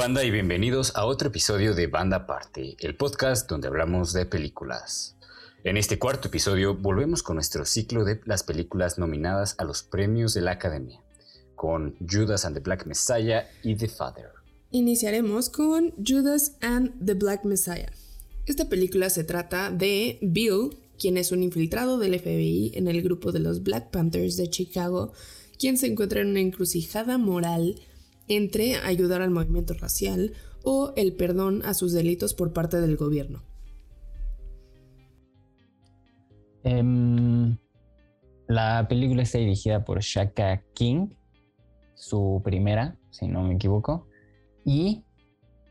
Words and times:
banda 0.00 0.24
y 0.24 0.30
bienvenidos 0.30 0.96
a 0.96 1.04
otro 1.04 1.28
episodio 1.28 1.74
de 1.74 1.86
Banda 1.86 2.26
Parte, 2.26 2.74
el 2.80 2.96
podcast 2.96 3.46
donde 3.50 3.68
hablamos 3.68 4.14
de 4.14 4.24
películas. 4.24 5.14
En 5.62 5.76
este 5.76 5.98
cuarto 5.98 6.28
episodio 6.28 6.74
volvemos 6.74 7.22
con 7.22 7.36
nuestro 7.36 7.66
ciclo 7.66 8.06
de 8.06 8.18
las 8.24 8.42
películas 8.42 8.96
nominadas 8.98 9.56
a 9.58 9.64
los 9.64 9.82
premios 9.82 10.32
de 10.32 10.40
la 10.40 10.52
Academia, 10.52 11.02
con 11.54 11.96
Judas 12.10 12.46
and 12.46 12.56
the 12.56 12.62
Black 12.62 12.86
Messiah 12.86 13.46
y 13.62 13.74
The 13.76 13.88
Father. 13.88 14.30
Iniciaremos 14.70 15.50
con 15.50 15.92
Judas 16.02 16.56
and 16.62 17.04
the 17.04 17.12
Black 17.12 17.44
Messiah. 17.44 17.92
Esta 18.46 18.70
película 18.70 19.10
se 19.10 19.24
trata 19.24 19.70
de 19.70 20.18
Bill, 20.22 20.78
quien 20.98 21.18
es 21.18 21.30
un 21.30 21.42
infiltrado 21.42 21.98
del 21.98 22.18
FBI 22.18 22.72
en 22.74 22.88
el 22.88 23.02
grupo 23.02 23.32
de 23.32 23.40
los 23.40 23.62
Black 23.62 23.90
Panthers 23.90 24.38
de 24.38 24.48
Chicago, 24.48 25.12
quien 25.58 25.76
se 25.76 25.88
encuentra 25.88 26.22
en 26.22 26.28
una 26.28 26.40
encrucijada 26.40 27.18
moral 27.18 27.78
entre 28.30 28.76
ayudar 28.76 29.22
al 29.22 29.30
movimiento 29.30 29.74
racial 29.74 30.32
o 30.62 30.92
el 30.96 31.14
perdón 31.14 31.62
a 31.64 31.74
sus 31.74 31.92
delitos 31.92 32.32
por 32.32 32.52
parte 32.52 32.80
del 32.80 32.96
gobierno. 32.96 33.42
Em, 36.62 37.58
la 38.46 38.86
película 38.88 39.22
está 39.22 39.38
dirigida 39.38 39.84
por 39.84 40.00
Shaka 40.00 40.62
King, 40.74 41.08
su 41.94 42.40
primera, 42.44 42.96
si 43.10 43.26
no 43.26 43.42
me 43.42 43.54
equivoco, 43.54 44.06
y 44.64 45.02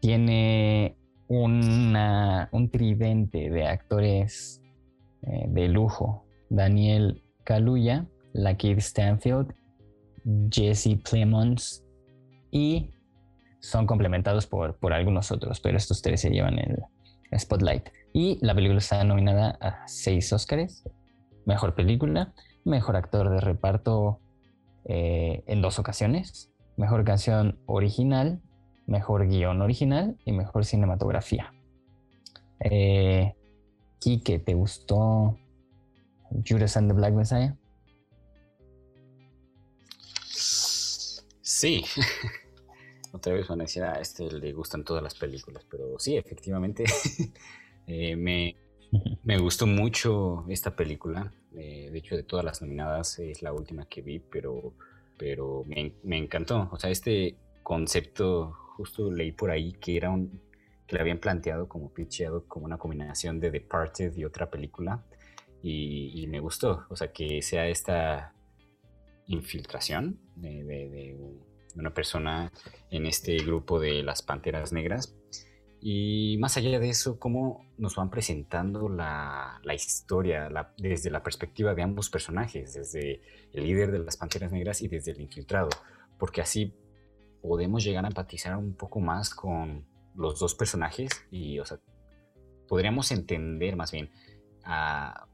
tiene 0.02 0.98
un 1.30 2.70
tridente 2.72 3.50
de 3.50 3.68
actores 3.68 4.62
eh, 5.22 5.46
de 5.48 5.70
lujo. 5.70 6.26
Daniel 6.50 7.24
Kaluuya, 7.46 8.08
Lakeith 8.34 8.80
Stanfield, 8.80 9.54
Jesse 10.50 10.98
Plemons 11.10 11.86
y 12.52 12.92
son 13.60 13.86
complementados 13.86 14.48
por, 14.48 14.78
por 14.78 14.94
algunos 14.94 15.32
otros, 15.32 15.60
pero 15.60 15.78
estos 15.78 16.02
tres 16.02 16.22
se 16.22 16.30
llevan 16.30 16.60
el 16.60 16.84
spotlight. 17.38 17.90
Y 18.14 18.40
la 18.42 18.56
película 18.56 18.80
está 18.80 19.04
nominada 19.04 19.58
a 19.62 19.88
seis 19.88 20.32
Oscars. 20.34 20.84
Mejor 21.46 21.76
película, 21.76 22.34
mejor 22.64 22.96
actor 22.96 23.30
de 23.30 23.40
reparto 23.42 24.20
eh, 24.86 25.44
en 25.48 25.62
dos 25.62 25.80
ocasiones, 25.80 26.52
mejor 26.78 27.04
canción 27.04 27.60
original, 27.66 28.42
mejor 28.88 29.28
guion 29.28 29.62
original 29.62 30.18
y 30.26 30.32
mejor 30.32 30.66
cinematografía. 30.66 31.54
Eh, 32.60 33.36
Kike, 34.00 34.40
¿te 34.40 34.54
gustó 34.54 35.38
Judas 36.48 36.78
and 36.78 36.90
the 36.90 36.96
Black 36.96 37.14
Messiah? 37.14 37.56
Sí. 41.60 41.84
Otra 43.12 43.34
vez 43.34 43.50
van 43.50 43.60
a 43.60 43.64
decir, 43.64 43.84
a 43.84 44.00
este 44.00 44.32
le 44.32 44.54
gustan 44.54 44.86
todas 44.86 45.04
las 45.04 45.14
películas, 45.14 45.66
pero 45.70 46.00
sí, 46.00 46.16
efectivamente 46.16 46.86
eh, 47.88 48.16
me, 48.16 48.56
gustó 49.40 49.68
mucho 49.68 50.46
esta 50.48 50.74
película. 50.74 51.34
Eh, 51.54 51.90
de 51.92 51.98
hecho, 51.98 52.16
de 52.16 52.24
todas 52.24 52.46
las 52.46 52.62
nominadas 52.62 53.20
es 53.20 53.42
la 53.42 53.52
última 53.52 53.90
que 53.90 54.02
vi, 54.02 54.20
pero, 54.20 54.74
pero 55.18 55.66
me, 55.66 55.96
me 56.04 56.18
encantó. 56.18 56.70
O 56.72 56.78
sea, 56.78 56.92
este 56.92 57.36
concepto, 57.62 58.54
justo 58.78 59.12
leí 59.12 59.34
por 59.34 59.52
ahí 59.52 59.74
que 59.74 59.98
era 59.98 60.12
un 60.12 60.40
que 60.88 60.96
le 60.96 61.02
habían 61.02 61.20
planteado 61.20 61.68
como 61.68 61.94
pitcheado 61.94 62.46
como 62.48 62.66
una 62.66 62.78
combinación 62.78 63.42
de 63.42 63.52
Departed 63.52 64.16
y 64.16 64.24
otra 64.24 64.50
película. 64.50 65.04
Y, 65.62 66.26
me 66.30 66.40
gustó. 66.40 66.86
O 66.90 66.96
sea, 66.96 67.12
que 67.12 67.42
sea 67.42 67.68
esta 67.68 68.34
infiltración 69.28 70.20
de, 70.36 71.18
una 71.76 71.94
persona 71.94 72.52
en 72.90 73.06
este 73.06 73.38
grupo 73.38 73.80
de 73.80 74.04
las 74.04 74.22
Panteras 74.22 74.74
Negras. 74.74 75.16
Y 75.82 76.38
más 76.40 76.58
allá 76.58 76.78
de 76.78 76.90
eso, 76.90 77.20
cómo 77.20 77.66
nos 77.78 77.96
van 77.96 78.10
presentando 78.10 78.90
la, 78.90 79.62
historia 79.74 80.50
desde 80.78 81.10
la 81.10 81.24
perspectiva 81.24 81.74
de 81.74 81.84
ambos 81.84 82.10
personajes, 82.10 82.74
desde 82.74 83.22
el 83.54 83.64
líder 83.64 83.92
de 83.92 84.00
las 84.00 84.18
Panteras 84.18 84.52
Negras 84.52 84.82
y 84.82 84.90
desde 84.90 85.12
el 85.12 85.22
infiltrado, 85.22 85.70
porque 86.18 86.42
así 86.42 86.74
podemos 87.42 87.84
llegar 87.84 88.04
a 88.04 88.10
empatizar 88.10 88.58
un 88.58 88.76
poco 88.76 89.00
más 89.00 89.34
con 89.34 89.86
los 90.16 90.38
dos 90.40 90.54
personajes 90.54 91.10
y, 91.32 91.60
o 91.60 91.66
sea, 91.66 91.80
podríamos 92.68 93.12
entender 93.12 93.78
más 93.78 93.92
bien 93.92 94.12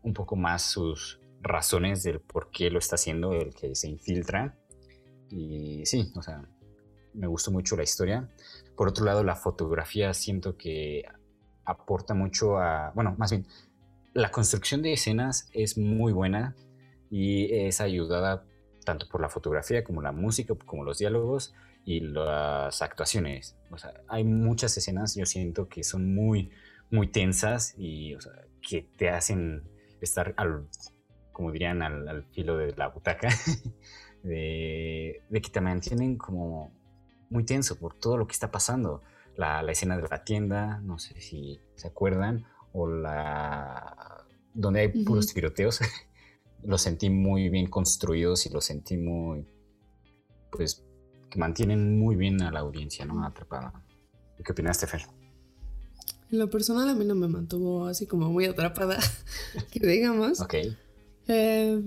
un 0.03 0.13
poco 0.13 0.35
más 0.35 0.61
sus 0.61 1.19
razones 1.41 2.03
del 2.03 2.21
por 2.21 2.49
qué 2.51 2.69
lo 2.69 2.79
está 2.79 2.95
haciendo, 2.95 3.33
el 3.33 3.53
que 3.53 3.75
se 3.75 3.89
infiltra. 3.89 4.57
Y 5.29 5.85
sí, 5.85 6.11
o 6.15 6.21
sea, 6.21 6.47
me 7.13 7.27
gustó 7.27 7.51
mucho 7.51 7.75
la 7.75 7.83
historia. 7.83 8.29
Por 8.75 8.87
otro 8.87 9.05
lado, 9.05 9.23
la 9.23 9.35
fotografía 9.35 10.13
siento 10.13 10.57
que 10.57 11.03
aporta 11.63 12.13
mucho 12.13 12.57
a, 12.57 12.91
bueno, 12.93 13.15
más 13.17 13.31
bien, 13.31 13.47
la 14.13 14.31
construcción 14.31 14.81
de 14.81 14.93
escenas 14.93 15.49
es 15.53 15.77
muy 15.77 16.13
buena 16.13 16.55
y 17.09 17.53
es 17.53 17.81
ayudada 17.81 18.45
tanto 18.85 19.07
por 19.09 19.19
la 19.19 19.29
fotografía 19.29 19.83
como 19.83 20.01
la 20.01 20.11
música, 20.11 20.53
como 20.65 20.83
los 20.83 20.99
diálogos 20.99 21.53
y 21.83 21.99
las 21.99 22.81
actuaciones. 22.81 23.57
O 23.71 23.77
sea, 23.77 23.93
hay 24.07 24.23
muchas 24.23 24.77
escenas, 24.77 25.15
yo 25.15 25.25
siento 25.25 25.67
que 25.67 25.83
son 25.83 26.13
muy, 26.15 26.51
muy 26.89 27.07
tensas 27.07 27.73
y 27.77 28.15
que 28.61 28.83
te 28.97 29.09
hacen 29.09 29.63
estar 30.01 30.33
al, 30.37 30.67
como 31.33 31.51
dirían, 31.51 31.81
al, 31.81 32.23
filo 32.31 32.57
de 32.57 32.73
la 32.75 32.87
butaca, 32.87 33.29
de, 34.25 35.21
que 35.31 35.49
te 35.49 35.61
mantienen 35.61 36.17
como 36.17 36.71
muy 37.29 37.43
tenso 37.43 37.77
por 37.77 37.93
todo 37.93 38.17
lo 38.17 38.27
que 38.27 38.33
está 38.33 38.51
pasando. 38.51 39.01
La, 39.37 39.61
escena 39.69 39.97
de 39.97 40.07
la 40.07 40.23
tienda, 40.23 40.79
no 40.79 40.97
sé 40.97 41.19
si 41.19 41.59
se 41.75 41.87
acuerdan, 41.87 42.45
o 42.73 42.87
la 42.87 44.25
donde 44.53 44.79
hay 44.79 45.03
puros 45.03 45.27
tiroteos, 45.33 45.81
los 46.63 46.81
sentí 46.81 47.09
muy 47.09 47.49
bien 47.49 47.67
construidos 47.67 48.45
y 48.45 48.49
los 48.49 48.63
sentí 48.65 48.95
muy, 48.97 49.45
pues, 50.51 50.83
que 51.29 51.37
mantienen 51.37 51.99
muy 51.99 52.15
bien 52.15 52.41
a 52.41 52.51
la 52.51 52.61
audiencia, 52.61 53.05
¿no? 53.05 53.25
Atrapada. 53.25 53.83
¿Qué 54.43 54.51
opinaste, 54.51 54.87
Fer? 54.87 55.01
En 56.31 56.39
lo 56.39 56.49
personal 56.49 56.89
a 56.89 56.95
mí 56.95 57.05
no 57.05 57.15
me 57.15 57.27
mantuvo 57.27 57.85
así 57.87 58.07
como 58.07 58.29
muy 58.29 58.45
atrapada, 58.45 58.97
que 59.71 59.85
digamos. 59.85 60.39
Ok. 60.39 60.55
Eh, 61.27 61.81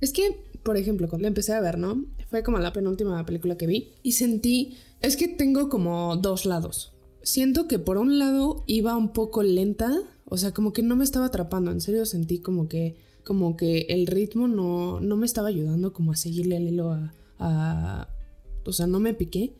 es 0.00 0.12
que, 0.12 0.49
por 0.62 0.76
ejemplo, 0.76 1.08
cuando 1.08 1.28
empecé 1.28 1.52
a 1.52 1.60
ver, 1.60 1.78
¿no? 1.78 2.04
Fue 2.28 2.42
como 2.42 2.58
la 2.58 2.72
penúltima 2.72 3.24
película 3.24 3.56
que 3.56 3.66
vi 3.66 3.92
y 4.02 4.12
sentí, 4.12 4.76
es 5.00 5.16
que 5.16 5.28
tengo 5.28 5.68
como 5.68 6.16
dos 6.16 6.44
lados. 6.46 6.92
Siento 7.22 7.68
que 7.68 7.78
por 7.78 7.98
un 7.98 8.18
lado 8.18 8.64
iba 8.66 8.96
un 8.96 9.12
poco 9.12 9.42
lenta, 9.42 9.92
o 10.24 10.36
sea, 10.36 10.52
como 10.52 10.72
que 10.72 10.82
no 10.82 10.96
me 10.96 11.04
estaba 11.04 11.26
atrapando, 11.26 11.70
en 11.70 11.80
serio 11.80 12.06
sentí 12.06 12.38
como 12.38 12.68
que 12.68 12.96
como 13.24 13.56
que 13.56 13.82
el 13.90 14.06
ritmo 14.06 14.48
no, 14.48 14.98
no 15.00 15.16
me 15.16 15.26
estaba 15.26 15.48
ayudando 15.48 15.92
como 15.92 16.12
a 16.12 16.16
seguirle 16.16 16.56
el 16.56 16.68
hilo 16.68 16.90
a, 16.90 17.14
a, 17.38 18.08
o 18.64 18.72
sea, 18.72 18.86
no 18.86 18.98
me 18.98 19.14
piqué, 19.14 19.54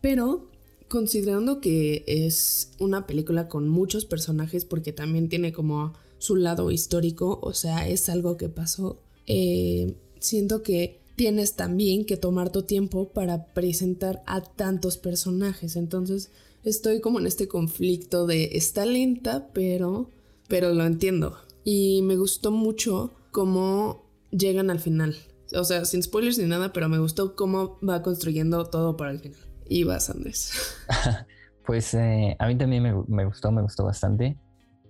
pero 0.00 0.50
considerando 0.88 1.60
que 1.60 2.04
es 2.06 2.72
una 2.78 3.06
película 3.06 3.48
con 3.48 3.68
muchos 3.68 4.04
personajes 4.04 4.64
porque 4.64 4.92
también 4.92 5.28
tiene 5.28 5.52
como 5.52 5.94
su 6.18 6.36
lado 6.36 6.70
histórico, 6.70 7.38
o 7.42 7.52
sea, 7.54 7.88
es 7.88 8.08
algo 8.08 8.36
que 8.36 8.48
pasó, 8.48 9.00
eh, 9.26 9.94
siento 10.22 10.62
que 10.62 11.02
tienes 11.16 11.54
también 11.56 12.04
que 12.04 12.16
tomar 12.16 12.50
tu 12.50 12.62
tiempo 12.62 13.10
para 13.10 13.46
presentar 13.52 14.22
a 14.26 14.40
tantos 14.40 14.96
personajes, 14.96 15.76
entonces 15.76 16.30
estoy 16.64 17.00
como 17.00 17.20
en 17.20 17.26
este 17.26 17.48
conflicto 17.48 18.26
de 18.26 18.50
está 18.52 18.86
lenta, 18.86 19.48
pero, 19.52 20.10
pero 20.48 20.72
lo 20.72 20.84
entiendo. 20.84 21.36
Y 21.64 22.02
me 22.02 22.16
gustó 22.16 22.50
mucho 22.50 23.12
cómo 23.30 24.04
llegan 24.30 24.70
al 24.70 24.80
final. 24.80 25.16
O 25.54 25.64
sea, 25.64 25.84
sin 25.84 26.02
spoilers 26.02 26.38
ni 26.38 26.46
nada, 26.46 26.72
pero 26.72 26.88
me 26.88 26.98
gustó 26.98 27.36
cómo 27.36 27.78
va 27.86 28.02
construyendo 28.02 28.64
todo 28.66 28.96
para 28.96 29.10
el 29.10 29.20
final. 29.20 29.38
Y 29.68 29.84
vas, 29.84 30.10
Andrés. 30.10 30.52
pues 31.66 31.94
eh, 31.94 32.36
a 32.38 32.46
mí 32.46 32.56
también 32.56 32.82
me, 33.06 33.24
gustó, 33.24 33.52
me 33.52 33.62
gustó 33.62 33.84
bastante. 33.84 34.38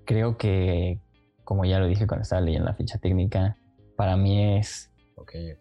Creo 0.04 0.36
que, 0.36 1.00
como 1.44 1.64
ya 1.64 1.78
lo 1.78 1.86
dije 1.86 2.06
cuando 2.06 2.22
estaba 2.22 2.40
leyendo 2.40 2.66
la 2.66 2.74
ficha 2.74 2.98
técnica, 2.98 3.58
para 3.96 4.16
mí 4.16 4.56
es 4.56 4.91
okay, 5.16 5.54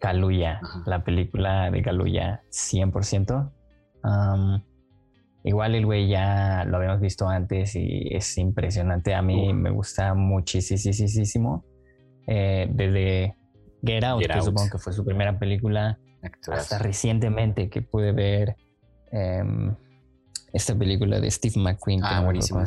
la 0.86 1.04
película 1.04 1.70
de 1.70 1.82
Kaluya 1.82 2.42
100%. 2.50 3.52
Igual 5.44 5.74
el 5.74 5.86
güey 5.86 6.08
ya 6.08 6.64
lo 6.64 6.76
habíamos 6.76 7.00
visto 7.00 7.28
antes 7.28 7.74
y 7.74 8.14
es 8.14 8.38
impresionante. 8.38 9.14
A 9.14 9.22
mí 9.22 9.52
me 9.52 9.70
gusta 9.70 10.14
muchísimo. 10.14 11.64
Eh, 12.28 12.68
desde 12.72 13.36
Get 13.84 14.04
Out, 14.04 14.24
que 14.24 14.40
supongo 14.40 14.70
que 14.70 14.78
fue 14.78 14.92
su 14.92 15.04
primera 15.04 15.38
película, 15.38 15.98
hasta 16.48 16.78
recientemente 16.78 17.68
que 17.68 17.82
pude 17.82 18.12
ver 18.12 18.56
em, 19.10 19.74
esta 20.52 20.76
película 20.76 21.18
de 21.18 21.28
Steve 21.30 21.54
McQueen, 21.56 22.00
ah, 22.04 22.22
buenísima. 22.22 22.64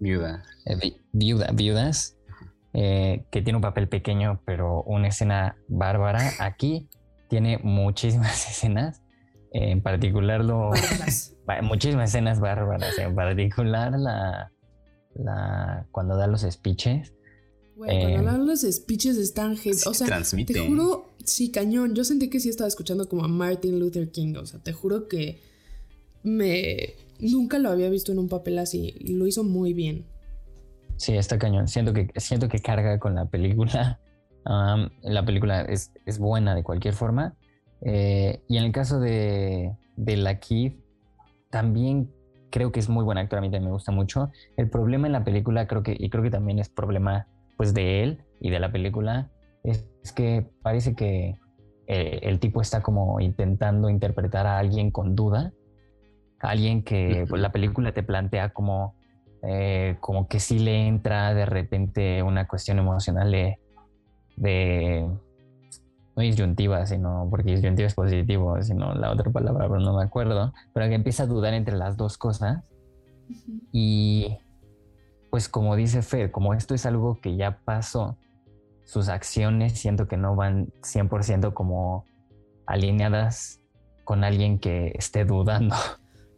Viuda. 0.00 0.42
Eh, 0.66 0.96
viuda, 1.12 1.52
Viudas, 1.52 2.18
eh, 2.74 3.24
que 3.30 3.42
tiene 3.42 3.56
un 3.56 3.62
papel 3.62 3.88
pequeño, 3.88 4.40
pero 4.44 4.82
una 4.82 5.08
escena 5.08 5.56
bárbara. 5.68 6.32
Aquí 6.38 6.88
tiene 7.28 7.58
muchísimas 7.62 8.48
escenas 8.50 9.02
En 9.52 9.82
particular 9.82 10.44
lo... 10.44 10.70
Muchísimas 11.62 12.10
escenas 12.10 12.40
bárbaras, 12.40 12.96
en 12.98 13.14
particular 13.14 13.92
la, 13.98 14.52
la 15.14 15.86
cuando 15.90 16.16
da 16.16 16.26
los 16.26 16.42
speeches. 16.42 17.12
Eh, 17.88 18.00
cuando 18.00 18.18
hablan 18.18 18.46
los 18.46 18.60
speeches 18.60 19.16
están. 19.16 19.56
Sí, 19.56 19.70
O 19.86 19.94
sea, 19.94 20.06
transmite. 20.06 20.52
te 20.54 20.66
juro, 20.66 21.10
sí, 21.24 21.50
cañón. 21.50 21.94
Yo 21.94 22.04
sentí 22.04 22.28
que 22.28 22.40
sí 22.40 22.48
estaba 22.48 22.68
escuchando 22.68 23.08
como 23.08 23.24
a 23.24 23.28
Martin 23.28 23.78
Luther 23.80 24.10
King. 24.10 24.34
O 24.36 24.46
sea, 24.46 24.60
te 24.60 24.72
juro 24.72 25.08
que 25.08 25.40
me. 26.22 26.94
Nunca 27.18 27.58
lo 27.58 27.70
había 27.70 27.88
visto 27.88 28.12
en 28.12 28.18
un 28.18 28.28
papel 28.28 28.58
así. 28.58 28.94
Y 28.98 29.14
lo 29.14 29.26
hizo 29.26 29.42
muy 29.44 29.72
bien. 29.72 30.06
Sí, 31.02 31.16
está 31.16 31.36
cañón. 31.36 31.66
Siento 31.66 31.92
que, 31.92 32.12
siento 32.14 32.48
que 32.48 32.60
carga 32.60 33.00
con 33.00 33.16
la 33.16 33.24
película. 33.24 33.98
Am, 34.44 34.88
la 35.02 35.24
película 35.24 35.62
es, 35.62 35.92
es 36.06 36.20
buena 36.20 36.54
de 36.54 36.62
cualquier 36.62 36.94
forma. 36.94 37.34
Eh, 37.84 38.40
y 38.48 38.56
en 38.56 38.62
el 38.62 38.70
caso 38.70 39.00
de, 39.00 39.76
de 39.96 40.16
la 40.16 40.38
Kid, 40.38 40.74
también 41.50 42.08
creo 42.50 42.70
que 42.70 42.78
es 42.78 42.88
muy 42.88 43.02
buen 43.02 43.18
actor. 43.18 43.40
A 43.40 43.42
mí 43.42 43.48
también 43.48 43.64
me 43.64 43.72
gusta 43.72 43.90
mucho. 43.90 44.30
El 44.56 44.70
problema 44.70 45.08
en 45.08 45.12
la 45.12 45.24
película, 45.24 45.66
creo 45.66 45.82
que, 45.82 45.96
y 45.98 46.08
creo 46.08 46.22
que 46.22 46.30
también 46.30 46.60
es 46.60 46.68
problema 46.68 47.26
pues 47.56 47.74
de 47.74 48.04
él 48.04 48.22
y 48.40 48.50
de 48.50 48.60
la 48.60 48.70
película, 48.70 49.28
es, 49.64 49.84
es 50.04 50.12
que 50.12 50.52
parece 50.62 50.94
que 50.94 51.36
eh, 51.88 52.20
el 52.22 52.38
tipo 52.38 52.60
está 52.60 52.80
como 52.80 53.18
intentando 53.18 53.90
interpretar 53.90 54.46
a 54.46 54.56
alguien 54.56 54.92
con 54.92 55.16
duda. 55.16 55.52
A 56.38 56.50
alguien 56.50 56.84
que 56.84 57.26
pues, 57.28 57.42
la 57.42 57.50
película 57.50 57.92
te 57.92 58.04
plantea 58.04 58.50
como 58.50 59.01
eh, 59.42 59.96
como 60.00 60.28
que 60.28 60.40
sí 60.40 60.58
le 60.58 60.86
entra 60.86 61.34
de 61.34 61.46
repente 61.46 62.22
una 62.22 62.46
cuestión 62.46 62.78
emocional 62.78 63.30
de, 63.30 63.58
de 64.36 65.08
no 66.14 66.22
disyuntiva, 66.22 66.86
sino 66.86 67.26
porque 67.30 67.56
disyuntiva 67.56 67.86
es 67.86 67.94
positivo, 67.94 68.62
sino 68.62 68.94
la 68.94 69.10
otra 69.10 69.30
palabra, 69.30 69.66
pero 69.68 69.80
no 69.80 69.96
me 69.96 70.04
acuerdo, 70.04 70.52
pero 70.72 70.88
que 70.88 70.94
empieza 70.94 71.24
a 71.24 71.26
dudar 71.26 71.54
entre 71.54 71.76
las 71.76 71.96
dos 71.96 72.18
cosas 72.18 72.62
y 73.72 74.38
pues 75.30 75.48
como 75.48 75.76
dice 75.76 76.02
Fer, 76.02 76.30
como 76.30 76.54
esto 76.54 76.74
es 76.74 76.84
algo 76.86 77.18
que 77.20 77.36
ya 77.36 77.58
pasó, 77.64 78.18
sus 78.84 79.08
acciones 79.08 79.78
siento 79.78 80.06
que 80.06 80.16
no 80.16 80.36
van 80.36 80.66
100% 80.82 81.54
como 81.54 82.04
alineadas 82.66 83.60
con 84.04 84.24
alguien 84.24 84.58
que 84.58 84.92
esté 84.94 85.24
dudando. 85.24 85.74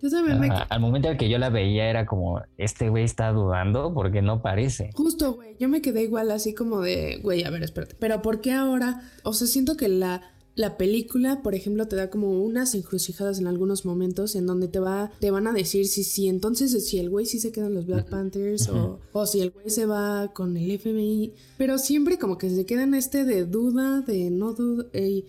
Yo 0.05 0.11
también 0.11 0.39
me. 0.39 0.49
Ajá, 0.51 0.67
Al 0.69 0.81
momento 0.81 1.09
en 1.09 1.17
que 1.17 1.29
yo 1.31 1.39
la 1.39 1.49
veía 1.49 1.89
era 1.89 2.05
como, 2.07 2.41
este 2.59 2.91
güey 2.91 3.05
está 3.05 3.33
dudando 3.33 3.93
porque 3.95 4.21
no 4.23 4.43
parece. 4.43 4.91
Justo, 4.95 5.33
güey. 5.33 5.57
Yo 5.59 5.69
me 5.69 5.81
quedé 5.81 6.03
igual 6.03 6.31
así 6.31 6.53
como 6.55 6.81
de. 6.83 7.19
Güey, 7.23 7.43
a 7.45 7.51
ver, 7.51 7.63
espérate. 7.63 7.97
Pero 7.99 8.21
¿por 8.23 8.41
qué 8.41 8.53
ahora? 8.53 9.01
O 9.23 9.33
sea, 9.33 9.47
siento 9.47 9.77
que 9.77 9.89
la. 9.89 10.21
La 10.57 10.77
película, 10.77 11.43
por 11.43 11.57
ejemplo, 11.57 11.89
te 11.89 11.97
da 11.97 12.11
como 12.11 12.31
unas 12.45 12.77
encrucijadas 12.77 13.41
en 13.41 13.49
algunos 13.49 13.85
momentos 13.85 14.37
en 14.37 14.47
donde 14.47 14.69
te 14.69 14.79
va, 14.79 15.11
te 15.19 15.33
van 15.33 15.49
a 15.49 15.53
decir 15.53 15.89
si 15.89 16.05
sí, 16.05 16.29
entonces 16.29 16.87
si 16.89 17.01
el 17.01 17.11
güey 17.11 17.27
sí 17.27 17.41
se 17.41 17.51
queda 17.51 17.67
en 17.67 17.75
los 17.75 17.87
Black 17.87 18.09
Panthers 18.09 18.69
o, 18.69 19.01
o 19.13 19.27
si 19.27 19.41
el 19.41 19.51
güey 19.51 19.69
se 19.69 19.85
va 19.85 20.31
con 20.33 20.57
el 20.57 20.79
FBI. 20.79 21.33
Pero 21.59 21.77
siempre 21.79 22.21
como 22.21 22.39
que 22.39 22.51
se 22.51 22.65
queda 22.67 22.85
en 22.85 22.95
este 22.95 23.25
de 23.25 23.47
duda, 23.47 24.03
de 24.03 24.31
no 24.31 24.53
duda. 24.53 24.85
y- 24.97 25.25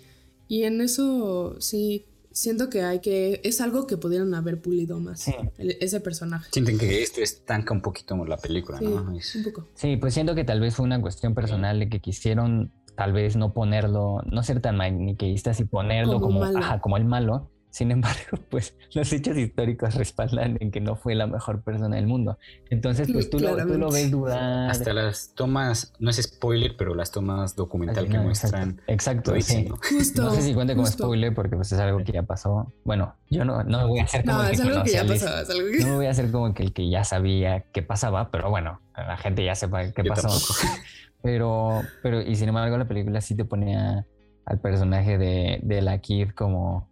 y 0.48 0.62
en 0.66 0.80
eso 0.80 1.56
sí, 1.60 2.06
siento 2.35 2.69
que 2.69 2.83
hay 2.83 2.99
que. 2.99 3.39
Es 3.43 3.61
algo 3.61 3.87
que 3.87 3.97
pudieron 3.97 4.33
haber 4.35 4.61
pulido 4.61 4.99
más. 4.99 5.21
Sí. 5.21 5.33
el- 5.57 5.77
ese 5.79 5.99
personaje. 6.01 6.49
Sienten 6.51 6.77
que 6.77 7.01
esto 7.01 7.21
estanca 7.21 7.73
un 7.73 7.81
poquito 7.81 8.23
la 8.25 8.37
película, 8.37 8.77
Sí, 8.77 8.85
¿no? 8.85 9.17
Es- 9.17 9.35
un 9.35 9.43
poco. 9.45 9.67
Sí, 9.73 9.97
pues 9.97 10.13
siento 10.13 10.35
que 10.35 10.43
tal 10.43 10.59
vez 10.59 10.75
fue 10.75 10.85
una 10.85 11.01
cuestión 11.01 11.33
personal 11.33 11.79
de 11.79 11.89
que 11.89 11.99
quisieron 11.99 12.71
tal 12.95 13.11
vez 13.13 13.35
no 13.35 13.53
ponerlo, 13.53 14.21
no 14.29 14.43
ser 14.43 14.61
tan 14.61 14.77
maniqueístas 14.77 15.59
y 15.59 15.65
ponerlo 15.65 16.13
Como 16.13 16.25
como, 16.27 16.39
malo. 16.41 16.57
ajá, 16.59 16.79
como 16.79 16.97
el 16.97 17.05
malo. 17.05 17.49
Sin 17.75 17.92
embargo, 17.92 18.38
pues 18.50 18.74
los 18.94 19.12
hechos 19.12 19.36
históricos 19.36 19.95
respaldan 19.95 20.56
en 20.62 20.72
que 20.72 20.80
no 20.80 20.95
fue 20.95 21.13
la 21.13 21.27
mejor 21.27 21.62
persona 21.62 21.98
del 21.98 22.07
mundo. 22.07 22.38
Entonces, 22.69 23.12
pues 23.12 23.30
tú, 23.30 23.38
lo, 23.38 23.57
tú 23.68 23.77
lo 23.77 23.92
ves 23.92 24.10
dudar. 24.10 24.69
Hasta 24.69 24.94
las 24.94 25.33
tomas, 25.36 25.92
no 26.00 26.10
es 26.10 26.24
spoiler, 26.24 26.77
pero 26.77 26.95
las 26.95 27.12
tomas 27.12 27.54
documental 27.54 28.07
que 28.07 28.13
no, 28.13 28.24
muestran 28.24 28.81
Exacto, 28.88 29.36
exacto, 29.36 29.42
sí. 29.42 29.68
¿no? 29.68 29.75
Justo. 29.98 30.24
No 30.24 30.31
sé 30.31 30.44
si 30.44 30.54
cuente 30.54 30.74
como 30.74 30.88
spoiler 30.88 31.36
porque 31.36 31.57
pues 31.57 31.69
es 31.74 31.80
algo 31.80 32.01
que 32.01 32.13
ya 32.13 32.24
pasó. 32.24 32.72
Bueno, 32.86 33.13
yo 33.30 33.44
no, 33.44 33.62
no 33.66 33.80
me 33.80 33.86
voy 33.88 34.00
a 34.00 34.04
hacer 34.06 34.24
como 34.24 34.38
No, 34.38 34.48
el 34.48 34.56
que 34.56 34.62
algo 34.62 34.83
que 34.86 34.92
ya 34.92 35.06
pasó, 35.06 35.25
la 35.25 35.42
es 35.42 35.50
algo 35.50 35.68
que... 35.69 35.80
No 35.80 35.88
me 35.88 35.95
voy 35.95 36.06
a 36.06 36.12
hacer 36.12 36.31
como 36.31 36.54
que 36.54 36.63
el 36.63 36.71
que 36.71 36.89
ya 36.89 37.04
sabía 37.04 37.66
qué 37.74 37.81
pasaba, 37.81 38.31
pero 38.31 38.50
bueno, 38.50 38.80
la 38.95 39.18
gente 39.18 39.44
ya 39.44 39.54
sepa 39.54 39.92
qué 39.92 40.01
Yo 40.01 40.13
pasó. 40.13 40.30
tampoco. 40.30 40.54
Pero, 41.21 41.81
pero, 42.04 42.21
y 42.21 42.36
sin 42.36 42.50
embargo, 42.50 42.78
la 42.78 42.88
película 42.88 43.19
sí 43.19 43.36
te 43.36 43.45
ponía 43.45 44.06
al 44.45 44.60
personaje 44.60 45.18
de, 45.18 45.60
de 45.63 45.81
la 45.81 45.98
Kid 45.98 46.30
como 46.30 46.88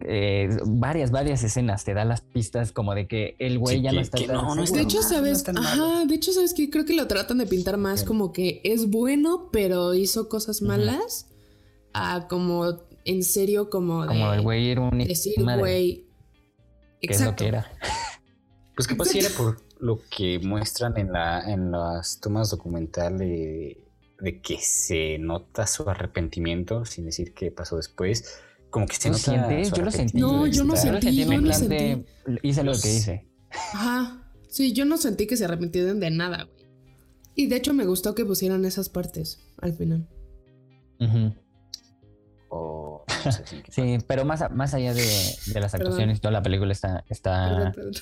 eh, 0.00 0.48
varias, 0.66 1.10
varias 1.10 1.42
escenas. 1.44 1.84
Te 1.84 1.94
da 1.94 2.04
las 2.04 2.20
pistas 2.22 2.72
como 2.72 2.94
de 2.94 3.06
que 3.06 3.36
el 3.38 3.58
güey 3.58 3.76
Sí, 3.76 3.82
ya 3.82 3.92
no 3.92 3.98
que- 3.98 4.02
está 4.02 4.18
que 4.18 4.26
tan 4.26 4.36
no, 4.36 4.54
no. 4.54 4.64
De 4.64 4.80
hecho, 4.80 4.98
no 4.98 5.08
sabes, 5.08 5.44
ajá, 5.48 6.04
de 6.06 6.14
hecho, 6.14 6.32
sabes 6.32 6.54
que 6.54 6.70
creo 6.70 6.84
que 6.84 6.94
lo 6.94 7.06
tratan 7.06 7.38
de 7.38 7.46
pintar 7.46 7.76
más 7.76 8.04
como 8.04 8.32
que 8.32 8.60
es 8.64 8.88
bueno, 8.90 9.48
pero 9.52 9.94
hizo 9.94 10.28
cosas 10.28 10.62
malas, 10.62 11.26
a 11.92 12.26
como 12.28 12.78
en 13.04 13.22
serio, 13.24 13.70
como 13.70 14.02
de 14.02 14.08
como 14.08 14.32
el 14.32 14.42
güey 14.42 14.70
era 14.70 14.80
un 14.82 14.98
decir, 14.98 15.38
madre, 15.40 15.60
güey. 15.60 16.04
que 17.00 17.12
es 17.12 17.20
lo 17.20 17.26
Exacto. 17.30 17.44
que 17.44 17.48
era. 17.48 17.72
Pues 18.76 18.86
capaz 18.86 19.06
si 19.06 19.18
era 19.18 19.28
por 19.36 19.60
lo 19.78 20.00
que 20.10 20.38
muestran 20.38 20.96
en, 20.98 21.12
la, 21.12 21.50
en 21.50 21.70
las 21.70 22.20
tomas 22.20 22.50
documental 22.50 23.18
de, 23.18 23.84
de 24.20 24.40
que 24.40 24.58
se 24.58 25.18
nota 25.18 25.66
su 25.66 25.88
arrepentimiento, 25.88 26.84
sin 26.84 27.06
decir 27.06 27.32
qué 27.34 27.50
pasó 27.50 27.76
después. 27.76 28.38
Como 28.70 28.86
que 28.86 28.96
se 28.96 29.08
¿Lo 29.08 29.12
nota 29.14 29.24
sientes? 29.24 29.72
Yo 29.72 29.84
lo 29.84 29.90
sentí. 29.90 30.18
No, 30.20 30.46
yo 30.46 30.64
no 30.64 30.74
está- 30.74 30.86
Yo 30.86 30.92
lo 30.92 31.00
sentí, 31.00 31.06
sentí 31.06 31.22
en 31.22 31.28
yo 31.28 31.40
no 31.40 31.46
plan 31.48 31.68
de 31.68 32.04
hice 32.42 32.62
lo 32.64 32.72
que 32.72 32.94
hice. 32.94 33.26
Ajá. 33.74 34.32
Sí, 34.48 34.72
yo 34.72 34.84
no 34.84 34.96
sentí 34.96 35.26
que 35.26 35.36
se 35.36 35.44
arrepintieran 35.44 36.00
de 36.00 36.10
nada, 36.10 36.44
güey. 36.44 36.66
Y 37.34 37.46
de 37.46 37.56
hecho 37.56 37.72
me 37.74 37.84
gustó 37.86 38.14
que 38.14 38.24
pusieran 38.24 38.64
esas 38.64 38.88
partes 38.88 39.38
al 39.60 39.72
final. 39.74 40.08
Ujú. 41.00 41.34
o 42.52 43.04
no 43.24 43.32
sé 43.32 43.46
si- 43.46 43.62
Sí, 43.68 43.98
pero 44.08 44.24
más, 44.24 44.42
a- 44.42 44.48
más 44.48 44.74
allá 44.74 44.92
de, 44.92 45.02
de 45.02 45.60
las 45.60 45.70
Perdón. 45.72 45.86
actuaciones, 45.86 46.20
toda 46.20 46.32
la 46.32 46.42
película 46.42 46.72
está, 46.72 47.04
está, 47.08 47.48
Perdón, 47.48 47.72
perdón. 47.74 47.92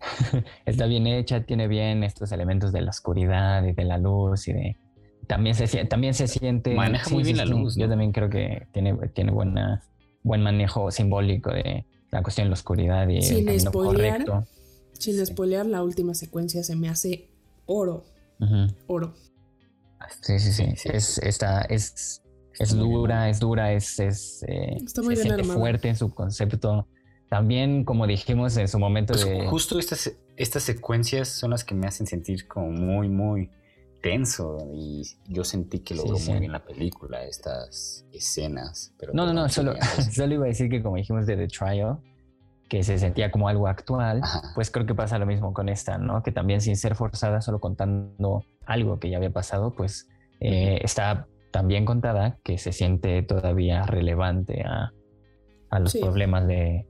está 0.66 0.86
bien 0.86 1.06
hecha, 1.06 1.42
tiene 1.44 1.68
bien 1.68 2.02
estos 2.02 2.32
elementos 2.32 2.72
de 2.72 2.80
la 2.80 2.90
oscuridad 2.90 3.64
y 3.64 3.72
de 3.72 3.84
la 3.84 3.98
luz 3.98 4.48
y 4.48 4.52
de 4.54 4.76
también 5.26 5.54
se 5.54 5.66
también 5.84 6.14
se 6.14 6.26
siente 6.26 6.74
Maneja 6.74 7.08
muy 7.10 7.22
bien 7.22 7.36
la 7.36 7.44
luz, 7.44 7.76
Yo 7.76 7.84
¿no? 7.86 7.90
también 7.92 8.12
creo 8.12 8.28
que 8.30 8.66
tiene 8.72 8.96
tiene 9.14 9.30
buena 9.30 9.82
buen 10.22 10.42
manejo 10.42 10.90
simbólico 10.90 11.50
de 11.50 11.84
la 12.10 12.22
cuestión 12.22 12.46
de 12.46 12.50
la 12.50 12.54
oscuridad 12.54 13.08
y 13.08 13.22
Sin 13.22 13.48
el 13.48 13.64
correcto. 13.70 14.46
Sin 14.92 15.14
Sí. 15.16 15.26
spoilear, 15.26 15.66
la 15.66 15.82
última 15.82 16.14
secuencia 16.14 16.62
se 16.62 16.76
me 16.76 16.88
hace 16.88 17.30
oro. 17.66 18.04
Oro. 18.86 19.14
Sí, 20.20 20.38
sí, 20.38 20.52
sí. 20.52 20.88
Es, 20.92 21.18
está, 21.18 21.60
es, 21.62 22.22
es 22.58 22.76
dura, 22.76 23.28
es 23.28 23.38
dura, 23.40 23.72
es, 23.72 23.98
es 24.00 24.42
eh, 24.48 24.76
Está 24.84 25.00
muy 25.02 25.14
se 25.16 25.22
bien 25.22 25.34
siente 25.34 25.42
armada. 25.42 25.58
fuerte 25.60 25.88
en 25.88 25.96
su 25.96 26.12
concepto. 26.12 26.86
También, 27.30 27.84
como 27.84 28.06
dijimos 28.06 28.56
en 28.56 28.68
su 28.68 28.78
momento 28.78 29.14
Pues 29.14 29.24
de... 29.24 29.46
justo 29.46 29.78
estas, 29.78 30.12
estas 30.36 30.62
secuencias 30.64 31.28
son 31.28 31.50
las 31.50 31.64
que 31.64 31.74
me 31.74 31.86
hacen 31.86 32.06
sentir 32.06 32.46
como 32.46 32.70
muy, 32.70 33.08
muy 33.08 33.48
tenso. 34.02 34.58
Y 34.74 35.02
yo 35.28 35.44
sentí 35.44 35.78
que 35.80 35.94
logró 35.94 36.16
Sí, 36.16 36.30
muy 36.30 36.40
bien 36.40 36.52
la 36.52 36.64
película, 36.64 37.24
estas 37.24 38.04
escenas. 38.12 38.92
Pero 38.98 39.12
No, 39.14 39.24
no, 39.26 39.32
no, 39.32 39.48
solo, 39.48 39.74
solo 40.14 40.34
iba 40.34 40.44
a 40.44 40.48
decir 40.48 40.68
que 40.68 40.82
como 40.82 40.96
dijimos 40.96 41.26
de 41.26 41.36
The 41.36 41.48
Trial, 41.48 41.98
que 42.68 42.82
se 42.82 42.98
sentía 42.98 43.30
como 43.30 43.48
algo 43.48 43.68
actual, 43.68 44.20
Ajá. 44.22 44.52
pues 44.54 44.70
creo 44.70 44.86
que 44.86 44.94
pasa 44.94 45.18
lo 45.18 45.26
mismo 45.26 45.52
con 45.52 45.68
esta, 45.68 45.98
¿no? 45.98 46.22
Que 46.22 46.32
también 46.32 46.60
sin 46.60 46.76
ser 46.76 46.94
forzada, 46.94 47.40
solo 47.40 47.60
contando 47.60 48.44
algo 48.66 48.98
que 48.98 49.10
ya 49.10 49.18
había 49.18 49.30
pasado, 49.30 49.72
pues 49.74 50.08
eh, 50.40 50.78
está 50.82 51.26
tan 51.50 51.68
bien 51.68 51.84
contada 51.84 52.38
que 52.42 52.56
se 52.58 52.72
siente 52.72 53.22
todavía 53.22 53.82
relevante 53.82 54.62
a, 54.62 54.90
a 55.70 55.78
los 55.80 55.92
Sí. 55.92 56.00
problemas 56.00 56.46
de, 56.46 56.86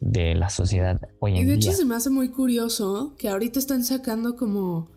de 0.00 0.34
la 0.34 0.48
sociedad 0.48 0.98
hoy 1.20 1.32
Y 1.34 1.38
en 1.40 1.46
de 1.48 1.56
día. 1.56 1.70
hecho 1.70 1.72
se 1.76 1.84
me 1.84 1.94
hace 1.94 2.08
muy 2.08 2.30
curioso 2.30 3.14
que 3.18 3.28
ahorita 3.28 3.58
están 3.58 3.84
sacando 3.84 4.36
como 4.36 4.88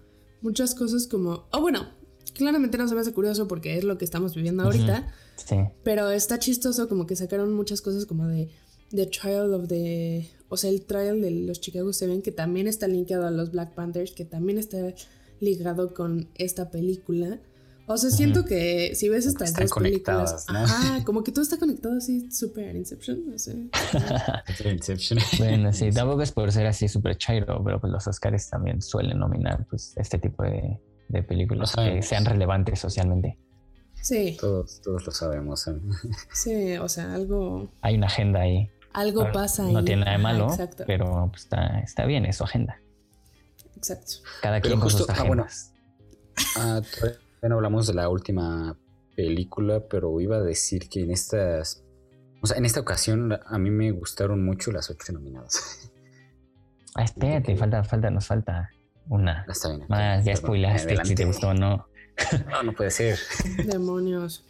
muchas 0.47 0.73
cosas 0.73 1.07
como... 1.07 1.45
Oh, 1.51 1.59
bueno, 1.59 1.89
claramente 2.33 2.77
no 2.77 2.87
se 2.87 2.95
me 2.95 3.01
hace 3.01 3.13
curioso 3.13 3.49
porque 3.49 3.77
es 3.77 3.83
lo 3.83 3.97
que 3.97 4.05
estamos 4.05 4.33
viviendo 4.33 4.63
ahorita, 4.63 5.13
Sí, 5.35 5.57
pero 5.83 6.09
está 6.09 6.39
chistoso 6.39 6.87
como 6.87 7.05
que 7.05 7.15
sacaron 7.17 7.53
muchas 7.53 7.81
cosas 7.81 8.05
como 8.05 8.27
de 8.27 8.49
The 8.91 9.07
Trial 9.07 9.53
of 9.53 9.67
the... 9.67 10.29
O 10.47 10.55
sea, 10.55 10.69
el 10.69 10.85
trial 10.85 11.21
de 11.21 11.31
los 11.31 11.59
Chicago 11.59 11.91
Seven 11.91 12.21
que 12.21 12.31
también 12.31 12.67
está 12.67 12.87
linkeado 12.87 13.27
a 13.27 13.31
los 13.31 13.51
Black 13.51 13.75
Panthers, 13.75 14.13
que 14.13 14.23
también 14.23 14.57
está 14.57 14.77
ligado 15.41 15.93
con 15.93 16.29
esta 16.35 16.71
película. 16.71 17.41
O 17.89 17.95
sea, 17.97 18.09
siento 18.09 18.43
que 18.43 18.95
si 18.95 19.07
ves 19.07 19.25
estas 19.25 19.49
están 19.49 19.63
dos 19.65 19.73
películas, 19.73 20.45
conectadas, 20.45 20.45
¿no? 20.51 20.59
ajá, 20.59 21.03
como 21.05 21.23
que 21.23 21.31
todo 21.31 21.41
está 21.41 21.57
conectado 21.57 21.95
así, 21.97 22.29
super 22.31 22.75
Inception, 22.75 23.31
no 23.31 23.39
sé. 23.39 23.69
Inception. 24.65 25.19
bueno, 25.39 25.71
sí, 25.71 25.89
tampoco 25.93 26.21
es 26.21 26.33
por 26.33 26.51
ser 26.51 26.67
así 26.67 26.89
súper 26.89 27.17
chairo, 27.17 27.63
pero 27.63 27.79
pues 27.79 27.93
los 27.93 28.05
Oscars 28.05 28.49
también 28.49 28.81
suelen 28.81 29.17
nominar 29.19 29.65
pues 29.69 29.93
este 29.95 30.19
tipo 30.19 30.43
de, 30.43 30.77
de 31.07 31.23
películas 31.23 31.73
que 31.75 32.01
sean 32.01 32.25
relevantes 32.25 32.77
socialmente. 32.77 33.37
Sí, 34.01 34.37
Todos, 34.39 34.81
todos 34.81 35.05
lo 35.05 35.11
sabemos. 35.13 35.65
¿eh? 35.69 35.75
sí, 36.33 36.77
o 36.77 36.89
sea, 36.89 37.13
algo... 37.13 37.69
Hay 37.81 37.95
una 37.95 38.07
agenda 38.07 38.41
ahí. 38.41 38.69
algo 38.91 39.31
pasa 39.31 39.65
ahí. 39.65 39.73
No 39.73 39.83
tiene 39.83 40.01
nada 40.01 40.17
de 40.17 40.23
Ajá, 40.23 40.33
malo, 40.33 40.49
Exacto. 40.49 40.83
pero 40.85 41.29
pues, 41.31 41.43
está, 41.43 41.79
está 41.79 42.05
bien, 42.05 42.25
es 42.25 42.35
su 42.35 42.43
agenda. 42.43 42.81
Exacto. 43.77 44.13
Cada 44.41 44.59
Pero 44.61 44.71
quien 44.71 44.79
con 44.81 44.89
sus 44.89 45.09
ah, 45.09 45.23
bueno. 45.23 45.43
agendas. 45.43 45.73
Ah, 46.57 46.81
todavía 47.37 47.49
no 47.49 47.55
hablamos 47.55 47.87
de 47.87 47.93
la 47.93 48.09
última 48.09 48.77
película, 49.15 49.87
pero 49.87 50.19
iba 50.21 50.37
a 50.37 50.41
decir 50.41 50.89
que 50.89 51.01
en 51.01 51.11
estas. 51.11 51.83
O 52.41 52.47
sea, 52.47 52.57
en 52.57 52.65
esta 52.65 52.79
ocasión 52.79 53.33
a 53.33 53.57
mí 53.57 53.69
me 53.71 53.91
gustaron 53.91 54.43
mucho 54.45 54.71
las 54.71 54.89
ocho 54.89 55.13
nominadas. 55.13 55.91
Ah, 56.95 57.03
espérate, 57.03 57.55
falta, 57.55 57.83
falta, 57.83 58.09
nos 58.09 58.25
falta 58.25 58.69
una. 59.07 59.45
Ah, 59.47 59.51
Está 59.51 59.69
bien. 59.69 59.85
Más, 59.87 60.25
ya 60.25 60.35
spoilaste 60.35 60.97
si 61.05 61.15
te 61.15 61.25
gustó 61.25 61.49
o 61.49 61.53
no. 61.53 61.87
No, 62.49 62.63
no 62.63 62.73
puede 62.73 62.89
ser. 62.89 63.19
Demonios. 63.67 64.43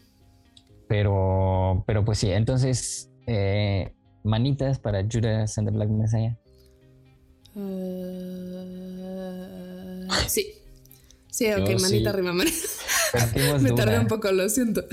Pero, 0.88 1.84
pero 1.86 2.06
pues 2.06 2.20
sí, 2.20 2.32
entonces, 2.32 3.12
eh, 3.26 3.94
manitas 4.24 4.80
para 4.80 5.04
Judas 5.04 5.58
and 5.58 5.68
the 5.68 5.76
Black 5.76 5.90
Messiah. 5.90 6.38
Eh, 7.58 8.08
sí. 10.28 10.54
Sí, 11.30 11.46
ok, 11.52 11.58
Yo 11.70 11.80
manita 11.80 11.88
sí. 11.90 12.06
arriba. 12.08 12.34
man- 12.34 12.48
Partimos 13.14 13.62
Me 13.62 13.72
tardé 13.72 13.94
una. 13.94 14.02
un 14.02 14.08
poco, 14.08 14.32
lo 14.32 14.48
siento. 14.50 14.84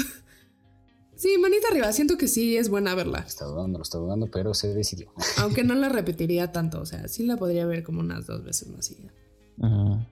Sí, 1.17 1.37
manita 1.38 1.69
arriba. 1.71 1.93
Siento 1.93 2.17
que 2.19 2.29
sí 2.29 2.57
es 2.57 2.69
buena 2.69 2.95
verla. 2.95 3.21
Lo 3.21 3.26
está 3.26 3.45
dudando, 3.45 3.79
lo 3.79 3.83
está 3.83 3.99
dudando, 3.99 4.29
pero 4.31 4.53
se 4.55 4.75
decidió. 4.75 5.12
Aunque 5.38 5.64
no 5.64 5.75
la 5.75 5.88
repetiría 5.88 6.53
tanto. 6.53 6.81
O 6.81 6.87
sea, 6.87 7.09
sí 7.09 7.25
la 7.25 7.37
podría 7.37 7.67
ver 7.67 7.83
como 7.83 8.00
unas 8.00 8.26
dos 8.26 8.45
veces 8.45 8.69
más. 8.69 8.91
y 8.91 8.97
ya. 9.05 10.07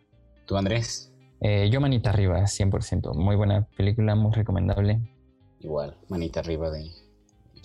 ¿Tú, 0.46 0.56
Andrés? 0.56 1.10
Eh, 1.40 1.68
yo 1.72 1.80
manita 1.80 2.10
arriba, 2.10 2.40
100%. 2.46 3.14
Muy 3.14 3.34
buena 3.36 3.66
película, 3.76 4.14
muy 4.14 4.32
recomendable. 4.32 5.00
Igual, 5.60 5.96
manita 6.08 6.40
arriba 6.40 6.70
de 6.70 6.90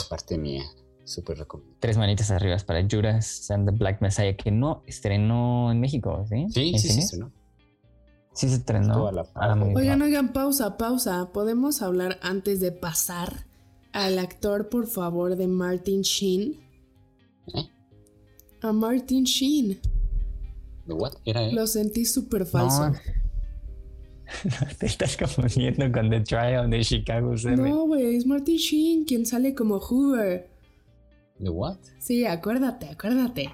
parte 0.10 0.38
mía. 0.38 0.64
Súper 1.04 1.38
recomendable. 1.38 1.78
Tres 1.80 1.98
manitas 1.98 2.32
arriba 2.32 2.58
para 2.66 2.86
Judas 2.90 3.50
and 3.52 3.70
the 3.70 3.76
Black 3.76 4.02
Messiah, 4.02 4.36
que 4.36 4.52
no 4.52 4.84
estrenó 4.88 5.72
en 5.72 5.80
México, 5.80 6.26
¿sí? 6.28 6.48
Sí, 6.50 6.72
¿En 6.74 6.80
sí, 6.80 6.88
sí, 6.90 7.02
cines? 7.02 7.20
Sí, 8.38 8.50
se 8.50 8.56
estrenó. 8.56 8.94
Toda 8.94 9.12
la- 9.12 9.56
bien. 9.56 9.75
Oigan, 9.75 10.01
oigan, 10.01 10.34
pausa, 10.34 10.77
pausa. 10.77 11.32
¿Podemos 11.34 11.82
hablar 11.82 12.20
antes 12.22 12.60
de 12.60 12.72
pasar 12.72 13.46
al 13.94 14.20
actor, 14.20 14.70
por 14.70 14.88
favor, 14.88 15.36
de 15.36 15.48
Martin 15.48 16.01
Sheen? 16.01 16.60
¿Eh? 17.53 17.70
A 18.62 18.72
Martin 18.72 19.24
Sheen. 19.24 19.79
¿De 20.86 20.94
what? 20.94 21.13
¿Era 21.25 21.44
él? 21.44 21.56
Lo 21.56 21.67
sentí 21.67 22.06
súper 22.06 22.46
falso. 22.46 22.89
No. 22.89 22.96
Te 24.79 24.86
estás 24.86 25.17
confundiendo 25.17 25.89
con 25.91 26.10
The 26.10 26.22
Trial 26.22 26.70
de 26.70 26.82
Chicago 26.82 27.36
7. 27.38 27.56
No, 27.62 27.88
güey, 27.88 28.15
es 28.17 28.25
Martin 28.25 28.58
Sheen 28.58 29.06
quien 29.06 29.25
sale 29.25 29.56
como 29.56 29.79
Hoover. 29.79 30.50
¿De 31.39 31.50
what? 31.50 31.77
Sí, 32.00 32.25
acuérdate, 32.25 32.89
acuérdate. 32.89 33.50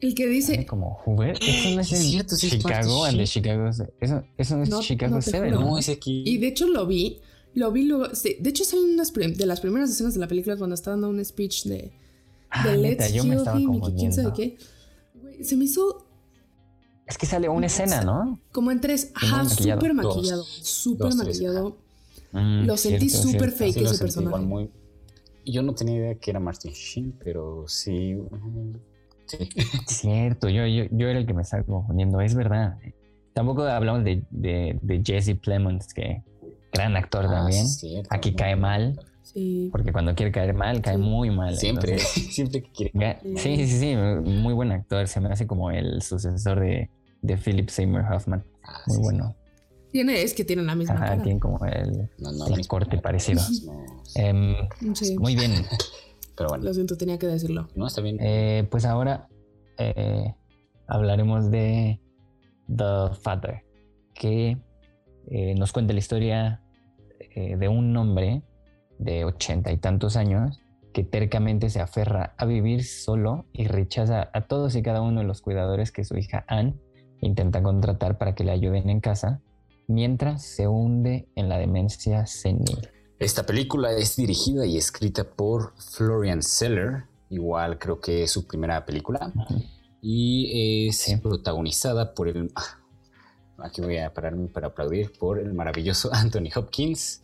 El 0.00 0.14
que 0.14 0.26
dice. 0.26 0.66
como 0.66 0.94
Hoover. 1.04 1.38
Eso 1.42 1.70
no 1.74 1.80
es 1.80 1.92
el 1.92 1.98
es 1.98 2.04
cierto, 2.06 2.34
es 2.34 2.40
Chicago 2.42 3.04
the 3.06 3.12
Sheen. 3.12 3.26
Chicago. 3.26 3.68
Eso, 4.00 4.24
eso 4.36 4.56
no 4.56 4.62
es 4.62 4.68
No, 4.68 4.80
Chicago 4.82 5.14
no 5.16 5.20
te 5.22 5.30
7, 5.30 5.50
juro. 5.52 5.60
¿no? 5.60 5.78
Es 5.78 5.88
aquí. 5.88 6.22
Y 6.26 6.38
de 6.38 6.48
hecho 6.48 6.66
lo 6.68 6.86
vi. 6.86 7.20
Lo 7.54 7.72
vi 7.72 7.84
luego. 7.84 8.14
sí, 8.14 8.36
de 8.38 8.50
hecho, 8.50 8.64
salen 8.64 8.90
unas 8.94 9.12
de 9.14 9.46
las 9.46 9.60
primeras 9.60 9.88
escenas 9.90 10.12
de 10.12 10.20
la 10.20 10.28
película 10.28 10.56
cuando 10.58 10.74
está 10.74 10.90
dando 10.90 11.08
un 11.08 11.24
speech 11.24 11.64
de. 11.64 11.92
Ah, 12.50 12.68
de 12.68 12.76
neta, 12.78 13.04
Let's 13.04 13.14
yo 13.14 13.24
me 13.24 13.36
Him 13.36 13.80
quién 13.96 14.12
sabe 14.12 14.32
qué. 14.34 14.56
Güey, 15.14 15.42
se 15.42 15.56
me 15.56 15.64
hizo 15.64 16.06
Es 17.06 17.16
que 17.16 17.24
sale 17.26 17.48
una 17.48 17.66
escena, 17.66 18.02
¿no? 18.02 18.38
como 18.52 18.70
en 18.70 18.80
tres. 18.82 19.10
Ajá, 19.14 19.44
maquillado. 19.44 19.80
súper 19.80 19.94
Dos. 19.96 20.04
maquillado. 20.16 20.44
Súper 20.44 21.06
Dos, 21.06 21.16
tres, 21.16 21.26
maquillado. 21.28 21.76
Mm, 22.32 22.66
Lo 22.66 22.76
sentí 22.76 23.08
súper 23.08 23.50
fake. 23.52 23.74
Sí, 23.74 23.80
ese 23.84 23.94
sentí 23.94 24.12
igual 24.20 24.42
personaje. 24.42 24.44
muy- 24.46 24.70
Yo 25.46 25.62
no 25.62 25.74
tenía 25.74 25.96
idea 25.96 26.14
que 26.16 26.30
era 26.30 26.40
Martin 26.40 26.72
Sheen, 26.72 27.12
pero 27.24 27.64
sí. 27.68 28.14
ujú, 28.16 28.78
Sí. 29.26 29.48
Cierto, 29.86 30.48
yo, 30.48 30.66
yo, 30.66 30.84
yo 30.90 31.08
era 31.08 31.18
el 31.18 31.26
que 31.26 31.34
me 31.34 31.42
estaba 31.42 31.62
confundiendo, 31.62 32.20
es 32.20 32.34
verdad. 32.34 32.76
Tampoco 33.32 33.62
hablamos 33.64 34.04
de, 34.04 34.22
de, 34.30 34.78
de 34.82 35.02
Jesse 35.04 35.34
Plemons, 35.38 35.92
que 35.92 36.22
gran 36.72 36.96
actor 36.96 37.26
Ah, 37.26 37.30
también. 37.30 37.66
cierto, 37.68 38.08
Aquí 38.12 38.34
cae 38.34 38.56
mal. 38.56 38.98
Sí. 39.22 39.68
Porque 39.72 39.92
cuando 39.92 40.14
quiere 40.14 40.32
caer 40.32 40.54
mal, 40.54 40.80
cae 40.80 40.94
Sí. 40.96 41.02
muy 41.02 41.30
mal. 41.30 41.56
Siempre, 41.56 41.92
entonces, 41.94 42.26
siempre 42.34 42.62
que 42.62 42.70
quiere. 42.92 43.18
sí, 43.36 43.56
sí, 43.66 43.78
sí, 43.80 43.94
muy 43.96 44.54
buen 44.54 44.72
actor. 44.72 45.06
Se 45.08 45.20
me 45.20 45.28
hace 45.30 45.46
como 45.46 45.70
el 45.70 46.00
sucesor 46.02 46.60
de, 46.60 46.88
de 47.22 47.36
Philip 47.36 47.68
Seymour 47.68 48.04
Hoffman. 48.10 48.44
Ah, 48.62 48.80
Muy 48.86 48.96
sí, 48.96 49.02
bueno. 49.02 49.34
Tiene, 49.92 50.22
es 50.22 50.34
que 50.34 50.44
tienen 50.44 50.66
la 50.66 50.74
misma 50.74 50.94
Ajá, 50.94 51.06
cara. 51.08 51.22
tiene 51.22 51.40
como 51.40 51.64
el, 51.66 52.08
No, 52.18 52.32
no, 52.32 52.46
el 52.46 52.56
mismo, 52.56 52.68
corte 52.68 52.98
parecido. 52.98 53.42
no, 53.66 53.84
Em, 54.14 54.54
Sí. 54.94 55.16
muy 55.18 55.34
bien. 55.36 55.52
Pero 56.36 56.50
bueno, 56.50 56.64
Lo 56.64 56.74
siento, 56.74 56.96
tenía 56.96 57.18
que 57.18 57.26
decirlo. 57.26 57.68
no 57.74 57.86
está 57.86 58.00
bien. 58.02 58.18
Eh, 58.20 58.66
pues 58.70 58.84
ahora 58.84 59.28
eh, 59.78 60.34
hablaremos 60.86 61.50
de 61.50 62.00
The 62.68 63.14
Father, 63.20 63.64
que 64.14 64.58
eh, 65.30 65.54
nos 65.54 65.72
cuenta 65.72 65.92
la 65.92 65.98
historia 65.98 66.62
eh, 67.34 67.56
de 67.56 67.68
un 67.68 67.96
hombre 67.96 68.42
de 68.98 69.24
ochenta 69.24 69.72
y 69.72 69.78
tantos 69.78 70.16
años 70.16 70.60
que 70.92 71.04
tercamente 71.04 71.68
se 71.68 71.80
aferra 71.80 72.34
a 72.38 72.46
vivir 72.46 72.84
solo 72.84 73.44
y 73.52 73.66
rechaza 73.66 74.30
a 74.32 74.46
todos 74.46 74.74
y 74.76 74.82
cada 74.82 75.02
uno 75.02 75.20
de 75.20 75.26
los 75.26 75.42
cuidadores 75.42 75.92
que 75.92 76.04
su 76.04 76.16
hija 76.16 76.44
Anne 76.48 76.74
intenta 77.20 77.62
contratar 77.62 78.16
para 78.18 78.34
que 78.34 78.44
le 78.44 78.52
ayuden 78.52 78.88
en 78.88 79.00
casa, 79.00 79.40
mientras 79.88 80.42
se 80.42 80.68
hunde 80.68 81.28
en 81.34 81.48
la 81.48 81.58
demencia 81.58 82.24
senil. 82.26 82.88
Esta 83.18 83.44
película 83.46 83.92
es 83.92 84.16
dirigida 84.16 84.66
y 84.66 84.76
escrita 84.76 85.24
por 85.24 85.72
Florian 85.78 86.42
Seller. 86.42 87.04
Igual 87.30 87.78
creo 87.78 88.00
que 88.00 88.22
es 88.24 88.30
su 88.30 88.46
primera 88.46 88.84
película. 88.84 89.32
Y 90.02 90.88
es 90.88 90.98
Sí. 90.98 91.16
protagonizada 91.16 92.14
por 92.14 92.28
el. 92.28 92.50
ah, 92.54 92.78
Aquí 93.58 93.80
voy 93.80 93.96
a 93.96 94.12
pararme 94.12 94.48
para 94.48 94.66
aplaudir 94.68 95.12
por 95.18 95.38
el 95.38 95.54
maravilloso 95.54 96.10
Anthony 96.12 96.50
Hopkins, 96.54 97.22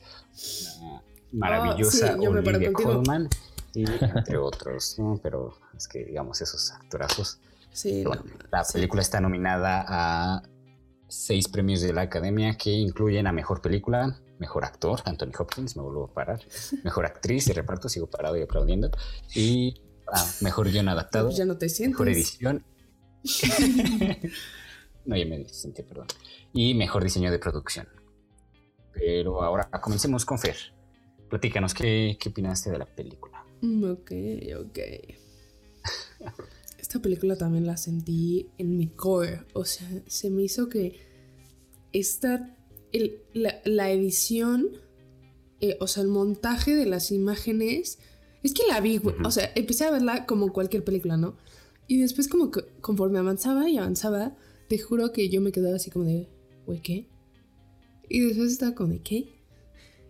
la 0.80 1.02
maravillosa 1.32 2.12
Ah, 2.12 2.16
sí, 2.18 2.26
Olivia. 2.26 2.72
Colman 2.72 3.28
y 3.74 3.82
entre 3.84 4.38
otros, 4.38 4.98
¿no? 4.98 5.20
Pero 5.22 5.54
es 5.76 5.86
que 5.86 6.04
digamos 6.06 6.40
esos 6.40 6.70
actorazos. 6.72 7.38
Sí, 7.70 8.02
bueno, 8.04 8.22
no, 8.24 8.32
la 8.50 8.64
sí. 8.64 8.72
película 8.74 9.02
está 9.02 9.20
nominada 9.20 9.84
a 9.86 10.42
seis 11.06 11.48
premios 11.48 11.82
de 11.82 11.92
la 11.92 12.02
Academia 12.02 12.56
que 12.56 12.70
incluyen 12.70 13.26
a 13.26 13.32
Mejor 13.32 13.60
Película, 13.60 14.18
Mejor 14.42 14.64
Actor, 14.64 15.00
Anthony 15.04 15.32
Hopkins, 15.38 15.76
me 15.76 15.82
vuelvo 15.82 16.04
a 16.06 16.12
parar, 16.12 16.40
Mejor 16.84 17.06
Actriz 17.06 17.46
de 17.46 17.54
reparto, 17.54 17.88
sigo 17.88 18.08
parado 18.08 18.36
y 18.36 18.42
aplaudiendo, 18.42 18.90
y 19.34 19.80
a 20.12 20.20
Mejor 20.40 20.68
Guión 20.70 20.88
Adaptado, 20.88 21.30
ya 21.30 21.44
no 21.44 21.56
te 21.56 21.68
sientes. 21.68 21.92
Mejor 21.92 22.08
Edición, 22.08 22.64
no, 25.06 25.16
ya 25.16 25.24
me 25.26 25.48
senté, 25.48 25.82
perdón, 25.84 26.08
y 26.52 26.74
Mejor 26.74 27.04
Diseño 27.04 27.30
de 27.30 27.38
Producción. 27.38 27.86
Pero 28.92 29.42
ahora 29.42 29.70
comencemos 29.80 30.24
con 30.24 30.38
Fer. 30.38 30.56
Platícanos, 31.30 31.72
¿qué, 31.72 32.18
qué 32.20 32.28
opinaste 32.28 32.70
de 32.70 32.78
la 32.78 32.84
película? 32.86 33.42
Mm, 33.62 33.84
Ok, 33.92 34.12
ok. 34.60 34.78
Esta 36.78 36.98
película 37.00 37.36
también 37.36 37.64
la 37.66 37.76
sentí 37.76 38.50
en 38.58 38.76
mi 38.76 38.88
core. 38.88 39.46
O 39.54 39.64
sea, 39.64 39.88
se 40.06 40.28
me 40.30 40.42
hizo 40.42 40.68
que 40.68 41.00
esta. 41.92 42.54
El- 42.92 43.18
la, 43.34 43.60
la 43.64 43.90
edición. 43.90 44.68
eh, 45.60 45.76
o 45.80 45.86
sea, 45.86 46.02
el 46.02 46.08
montaje 46.08 46.74
de 46.74 46.86
las 46.86 47.12
imágenes. 47.12 47.98
Es 48.42 48.52
que 48.52 48.62
la 48.68 48.80
vi, 48.80 48.96
güey. 48.98 49.14
O 49.24 49.30
sea, 49.30 49.52
empecé 49.54 49.84
a 49.84 49.92
verla 49.92 50.26
como 50.26 50.52
cualquier 50.52 50.82
película, 50.82 51.16
¿no? 51.16 51.36
Y 51.86 51.98
después, 51.98 52.26
como 52.26 52.50
que 52.50 52.62
conforme 52.80 53.20
avanzaba 53.20 53.68
y 53.70 53.76
avanzaba, 53.78 54.36
te 54.68 54.78
juro 54.78 55.12
que 55.12 55.28
yo 55.28 55.40
me 55.40 55.52
quedaba 55.52 55.76
así 55.76 55.90
como 55.90 56.04
de. 56.06 56.26
Güey, 56.66 56.80
¿qué? 56.80 57.06
Y 58.08 58.20
después 58.20 58.50
estaba 58.50 58.74
como 58.74 58.92
de, 58.92 59.00
¿qué? 59.02 59.28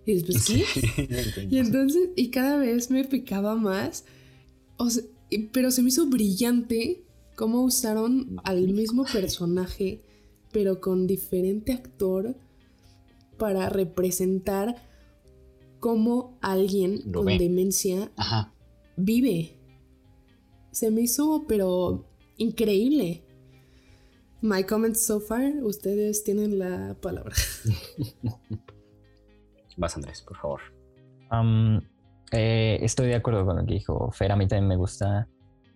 Y 0.06 0.14
después, 0.14 0.46
¿qué? 0.46 1.46
Y 1.50 1.58
entonces, 1.58 2.08
y 2.16 2.30
cada 2.30 2.56
vez 2.56 2.90
me 2.90 3.04
picaba 3.04 3.54
más. 3.54 4.04
O 4.78 4.88
sea, 4.88 5.04
pero 5.52 5.70
se 5.70 5.82
me 5.82 5.88
hizo 5.90 6.06
brillante 6.06 7.02
cómo 7.36 7.62
usaron 7.62 8.40
al 8.44 8.68
mismo 8.68 9.04
personaje, 9.04 10.00
pero 10.50 10.80
con 10.80 11.06
diferente 11.06 11.72
actor, 11.72 12.34
para 13.42 13.68
representar 13.68 14.76
cómo 15.80 16.38
alguien 16.42 17.00
Lo 17.06 17.18
con 17.18 17.26
ve. 17.26 17.38
demencia 17.38 18.12
Ajá. 18.16 18.54
vive. 18.96 19.58
Se 20.70 20.92
me 20.92 21.00
hizo, 21.00 21.44
pero 21.48 22.06
increíble. 22.36 23.24
My 24.42 24.62
comments 24.62 25.04
so 25.04 25.18
far, 25.18 25.54
ustedes 25.64 26.22
tienen 26.22 26.60
la 26.60 26.94
palabra. 27.02 27.34
Vas, 29.76 29.96
Andrés, 29.96 30.22
por 30.22 30.36
favor. 30.36 30.60
Eh, 32.30 32.78
estoy 32.80 33.08
de 33.08 33.16
acuerdo 33.16 33.44
con 33.44 33.56
lo 33.56 33.66
que 33.66 33.74
dijo 33.74 34.12
Fer. 34.12 34.30
A 34.30 34.36
mí 34.36 34.46
también 34.46 34.68
me 34.68 34.76
gusta 34.76 35.26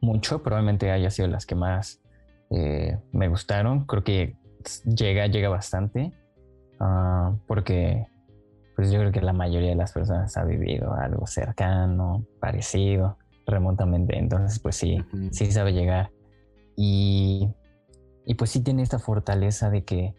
mucho. 0.00 0.40
Probablemente 0.40 0.92
haya 0.92 1.10
sido 1.10 1.26
las 1.26 1.46
que 1.46 1.56
más 1.56 2.00
eh, 2.50 2.96
me 3.10 3.26
gustaron. 3.26 3.86
Creo 3.86 4.04
que 4.04 4.36
llega, 4.84 5.26
llega 5.26 5.48
bastante. 5.48 6.12
Ah, 6.80 7.34
porque 7.46 8.06
pues 8.76 8.90
yo 8.90 9.00
creo 9.00 9.10
que 9.10 9.22
la 9.22 9.32
mayoría 9.32 9.70
de 9.70 9.74
las 9.74 9.92
personas 9.92 10.36
ha 10.36 10.44
vivido 10.44 10.92
algo 10.92 11.26
cercano, 11.26 12.26
parecido, 12.40 13.16
remotamente. 13.46 14.18
Entonces, 14.18 14.58
pues 14.58 14.76
sí, 14.76 14.98
sí 15.30 15.50
sabe 15.50 15.72
llegar. 15.72 16.10
Y, 16.76 17.48
y 18.26 18.34
pues 18.34 18.50
sí 18.50 18.62
tiene 18.62 18.82
esta 18.82 18.98
fortaleza 18.98 19.70
de 19.70 19.84
que 19.84 20.14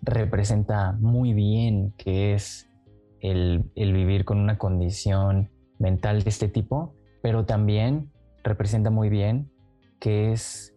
representa 0.00 0.92
muy 0.92 1.32
bien 1.32 1.92
que 1.96 2.34
es 2.34 2.68
el, 3.20 3.64
el, 3.74 3.92
vivir 3.92 4.24
con 4.24 4.38
una 4.38 4.58
condición 4.58 5.50
mental 5.80 6.22
de 6.22 6.30
este 6.30 6.46
tipo, 6.46 6.94
pero 7.20 7.46
también 7.46 8.12
representa 8.44 8.90
muy 8.90 9.08
bien 9.08 9.50
que 9.98 10.30
es 10.30 10.72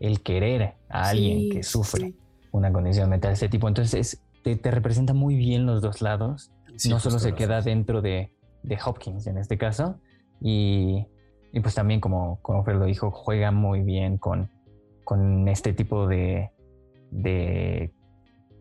el 0.00 0.22
querer 0.22 0.74
a 0.88 1.10
alguien 1.10 1.50
que 1.50 1.62
sufre 1.62 2.14
una 2.50 2.72
condición 2.72 3.08
mental 3.10 3.30
de 3.30 3.34
este 3.34 3.48
tipo. 3.48 3.68
Entonces 3.68 4.23
te, 4.44 4.56
te, 4.56 4.70
representa 4.70 5.14
muy 5.14 5.34
bien 5.34 5.66
los 5.66 5.82
dos 5.82 6.02
lados. 6.02 6.52
no 6.88 7.00
solo 7.00 7.18
se 7.18 7.34
queda 7.34 7.60
dentro 7.62 8.02
de, 8.02 8.32
de, 8.62 8.78
Hopkins 8.84 9.26
en 9.26 9.38
este 9.38 9.58
caso, 9.58 9.98
y, 10.40 11.06
y 11.52 11.60
pues 11.60 11.74
también 11.74 12.00
como, 12.00 12.38
como 12.42 12.62
Fred 12.62 12.76
lo 12.76 12.84
dijo, 12.84 13.10
juega 13.10 13.50
muy 13.50 13.80
bien 13.80 14.18
con, 14.18 14.50
con 15.02 15.48
este 15.48 15.72
tipo 15.72 16.06
de, 16.06 16.50
de 17.10 17.92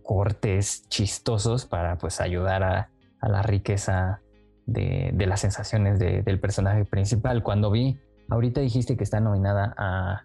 cortes 0.04 0.88
chistosos 0.90 1.66
para 1.66 1.98
pues 1.98 2.22
ayudar 2.22 2.64
a, 2.64 2.90
a 3.20 3.30
la 3.30 3.42
riqueza 3.42 4.22
de, 4.66 5.12
de 5.14 5.26
las 5.28 5.42
sensaciones 5.42 6.00
del 6.00 6.40
personaje 6.40 6.86
principal. 6.86 7.44
Cuando 7.44 7.72
vi, 7.72 8.00
ahorita 8.30 8.62
dijiste 8.62 8.96
que 8.96 9.04
está 9.04 9.20
nominada 9.20 9.74
a 9.78 10.24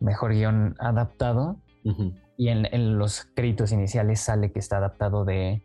Mejor 0.00 0.32
Guión 0.32 0.74
Adaptado 0.78 1.60
y 2.40 2.48
en, 2.48 2.66
en, 2.72 2.96
los 2.96 3.26
créditos 3.36 3.70
iniciales 3.70 4.18
sale 4.22 4.50
que 4.50 4.60
está 4.60 4.78
adaptado 4.78 5.26
de 5.26 5.62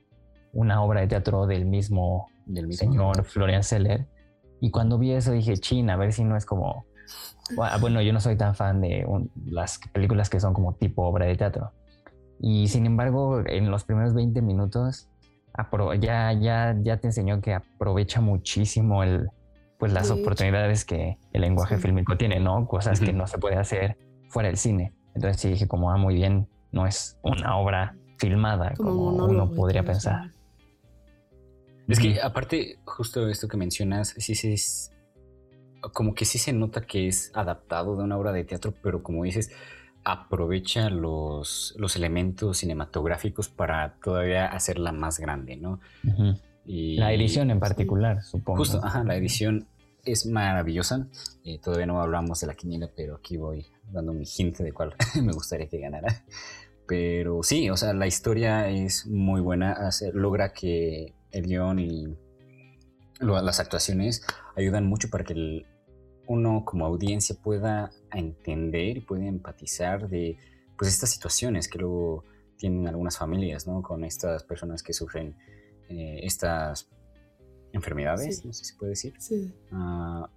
una 0.52 0.84
obra 0.84 1.00
de 1.00 1.08
teatro 1.08 1.48
del 1.48 1.66
mismo, 1.66 2.28
del 2.46 2.74
señor 2.74 3.24
Florian 3.24 3.64
Seller. 3.64 4.10
Y 4.60 4.72
cuando 4.72 5.00
vi 5.00 5.14
eso 5.14 5.32
dije, 5.32 5.56
chin, 5.56 5.90
a 5.90 5.96
ver 5.96 6.12
si 6.12 6.26
no 6.26 6.36
es 6.36 6.46
como... 6.46 6.86
Bueno, 7.80 8.02
yo 8.02 8.12
no 8.12 8.20
soy 8.20 8.36
tan 8.36 8.56
fan 8.56 8.82
de 8.82 9.08
las 9.46 9.80
películas 9.94 10.30
que 10.30 10.42
son 10.42 10.54
como 10.54 10.74
tipo 10.74 11.04
obra 11.04 11.28
de 11.28 11.38
teatro. 11.38 11.72
Y 12.42 12.68
sin 12.68 12.86
embargo, 12.86 13.42
en 13.46 13.72
los 13.72 13.86
primeros 13.86 14.14
20 14.14 14.42
minutos 14.42 15.08
ya, 16.02 16.34
ya, 16.34 16.76
ya 16.84 16.98
te 16.98 17.08
enseñó 17.08 17.40
que 17.40 17.54
aprovecha 17.54 18.20
muchísimo 18.20 19.02
el, 19.02 19.30
pues 19.80 19.94
las 19.94 20.12
oportunidades 20.12 20.84
que 20.84 21.20
el 21.32 21.40
lenguaje 21.40 21.78
fílmico 21.78 22.18
tiene, 22.18 22.42
¿no? 22.42 22.68
Cosas 22.68 23.00
que 23.00 23.14
no 23.14 23.28
se 23.28 23.38
puede 23.38 23.56
hacer 23.56 23.98
fuera 24.28 24.50
del 24.50 24.58
cine. 24.58 24.94
Entonces 25.14 25.42
sí 25.42 25.48
dije 25.52 25.70
como, 25.70 25.90
ah, 25.90 25.96
muy 25.96 26.16
bien, 26.16 26.50
no 26.72 26.88
es 26.88 27.18
una 27.22 27.58
obra 27.58 27.96
filmada 28.18 28.74
como, 28.76 29.26
uno 29.26 29.52
podría 29.52 29.84
pensar. 29.84 30.32
Es 31.88 32.00
que 32.00 32.20
aparte, 32.22 32.80
justo 32.86 33.28
esto 33.30 33.48
que 33.48 33.58
mencionas, 33.58 34.16
sí, 34.18 34.34
sí 34.34 34.54
es 34.54 34.92
como 35.94 36.16
que 36.16 36.26
sí 36.26 36.40
se 36.40 36.52
nota 36.52 36.82
que 36.82 37.08
es 37.08 37.32
adaptado 37.36 37.96
de 37.96 38.04
una 38.04 38.18
obra 38.18 38.32
de 38.32 38.44
teatro, 38.44 38.74
pero 38.82 39.04
como 39.04 39.24
dices, 39.24 39.52
aprovecha 40.04 40.90
los, 40.90 41.76
los 41.78 41.96
elementos 41.96 42.58
cinematográficos 42.60 43.50
para 43.50 43.96
todavía 44.04 44.48
hacerla 44.48 44.92
más 44.92 45.20
grande, 45.20 45.58
¿no? 45.58 45.80
y, 46.66 46.98
la 46.98 47.14
edición 47.14 47.52
en 47.52 47.60
particular, 47.60 48.24
supongo. 48.24 48.60
Justo, 48.60 48.82
ajá, 48.84 49.04
la 49.04 49.16
edición 49.16 49.68
es 50.04 50.26
maravillosa. 50.26 51.08
Eh, 51.44 51.60
todavía 51.60 51.86
no 51.86 52.02
hablamos 52.02 52.40
de 52.40 52.48
la 52.48 52.56
quiniela, 52.56 52.90
pero 52.96 53.16
aquí 53.16 53.38
voy 53.38 53.66
dando 53.92 54.14
mi 54.14 54.26
hint 54.26 54.58
de 54.58 54.72
cuál 54.72 54.96
me 55.22 55.32
gustaría 55.32 55.68
que 55.68 55.80
ganara. 55.80 56.24
Pero 56.88 57.42
sí, 57.42 57.70
o 57.70 57.78
sea, 57.78 57.94
la 57.94 58.08
historia 58.08 58.70
es 58.70 59.08
muy 59.08 59.42
buena. 59.42 59.90
logra 60.14 60.54
que 60.54 61.14
el 61.32 61.48
guion 61.48 61.80
y 61.80 62.16
las 63.20 63.60
actuaciones 63.60 64.26
ayudan 64.56 64.86
mucho 64.86 65.10
para 65.10 65.24
que 65.24 65.34
el, 65.34 65.66
uno 66.28 66.64
como 66.66 66.86
audiencia 66.86 67.36
pueda 67.42 67.92
entender 68.14 68.98
y 68.98 69.02
pueda 69.02 69.26
empatizar 69.26 70.08
de 70.10 70.38
pues 70.78 70.92
estas 70.92 71.10
situaciones 71.10 71.68
que 71.68 71.80
luego 71.80 72.24
tienen 72.58 72.88
algunas 72.88 73.18
familias, 73.18 73.68
¿no? 73.68 73.82
Con 73.82 74.04
estas 74.04 74.44
personas 74.44 74.84
que 74.84 74.94
sufren 74.94 75.36
eh, 75.90 76.20
estas 76.24 76.90
enfermedades, 77.74 78.46
no 78.46 78.54
sé 78.54 78.64
si 78.64 78.72
se 78.72 78.78
puede 78.78 78.92
decir. 78.92 79.14
Sí. 79.20 79.54
Ah, 79.72 80.30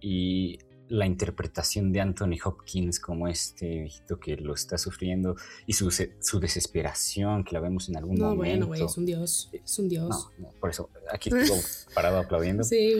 y 0.00 0.58
la 0.88 1.06
interpretación 1.06 1.92
de 1.92 2.00
Anthony 2.00 2.38
Hopkins 2.44 3.00
como 3.00 3.28
este 3.28 3.80
viejito 3.80 4.18
que 4.18 4.36
lo 4.36 4.54
está 4.54 4.78
sufriendo 4.78 5.36
y 5.66 5.72
su, 5.72 5.90
su 5.90 6.40
desesperación 6.40 7.44
que 7.44 7.54
la 7.54 7.60
vemos 7.60 7.88
en 7.88 7.96
algún 7.96 8.18
momento. 8.18 8.30
No, 8.30 8.36
bueno, 8.36 8.66
güey, 8.66 8.82
es 8.82 8.96
un 8.96 9.06
dios, 9.06 9.50
es 9.52 9.78
un 9.78 9.88
dios. 9.88 10.28
No, 10.38 10.50
por 10.60 10.70
eso, 10.70 10.90
aquí 11.12 11.30
estuvo 11.34 11.58
parado 11.94 12.18
aplaudiendo. 12.18 12.64
Sí, 12.64 12.94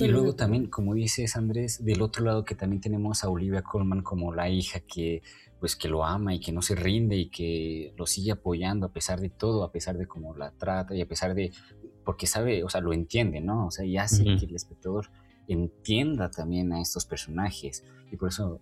Y 0.00 0.08
luego 0.08 0.34
también, 0.34 0.66
como 0.66 0.94
dices, 0.94 1.36
Andrés, 1.36 1.84
del 1.84 2.02
otro 2.02 2.24
lado 2.24 2.44
que 2.44 2.54
también 2.54 2.80
tenemos 2.80 3.24
a 3.24 3.28
Olivia 3.28 3.62
Colman 3.62 4.02
como 4.02 4.34
la 4.34 4.48
hija 4.48 4.80
que 4.80 5.22
pues 5.58 5.74
que 5.74 5.88
lo 5.88 6.04
ama 6.04 6.34
y 6.34 6.40
que 6.40 6.52
no 6.52 6.60
se 6.60 6.74
rinde 6.74 7.16
y 7.16 7.30
que 7.30 7.94
lo 7.96 8.06
sigue 8.06 8.32
apoyando 8.32 8.86
a 8.86 8.92
pesar 8.92 9.20
de 9.20 9.30
todo, 9.30 9.64
a 9.64 9.72
pesar 9.72 9.96
de 9.96 10.06
cómo 10.06 10.36
la 10.36 10.50
trata 10.50 10.94
y 10.94 11.00
a 11.00 11.08
pesar 11.08 11.34
de, 11.34 11.50
porque 12.04 12.26
sabe, 12.26 12.62
o 12.62 12.68
sea, 12.68 12.82
lo 12.82 12.92
entiende, 12.92 13.40
¿no? 13.40 13.66
O 13.66 13.70
sea, 13.70 13.84
y 13.84 13.96
hace 13.96 14.22
que 14.22 14.44
el 14.44 14.54
espectador 14.54 15.10
entienda 15.48 16.30
también 16.30 16.72
a 16.72 16.80
estos 16.80 17.04
personajes. 17.04 17.84
Y 18.10 18.16
por 18.16 18.28
eso 18.28 18.60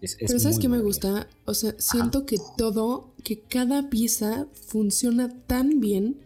es, 0.00 0.16
Pero 0.18 0.38
¿sabes 0.38 0.58
qué 0.58 0.68
me 0.68 0.80
gusta? 0.80 1.28
O 1.44 1.54
sea, 1.54 1.74
siento 1.78 2.26
que 2.26 2.36
todo, 2.56 3.14
que 3.24 3.40
cada 3.40 3.88
pieza 3.88 4.46
funciona 4.52 5.28
tan 5.46 5.80
bien. 5.80 6.20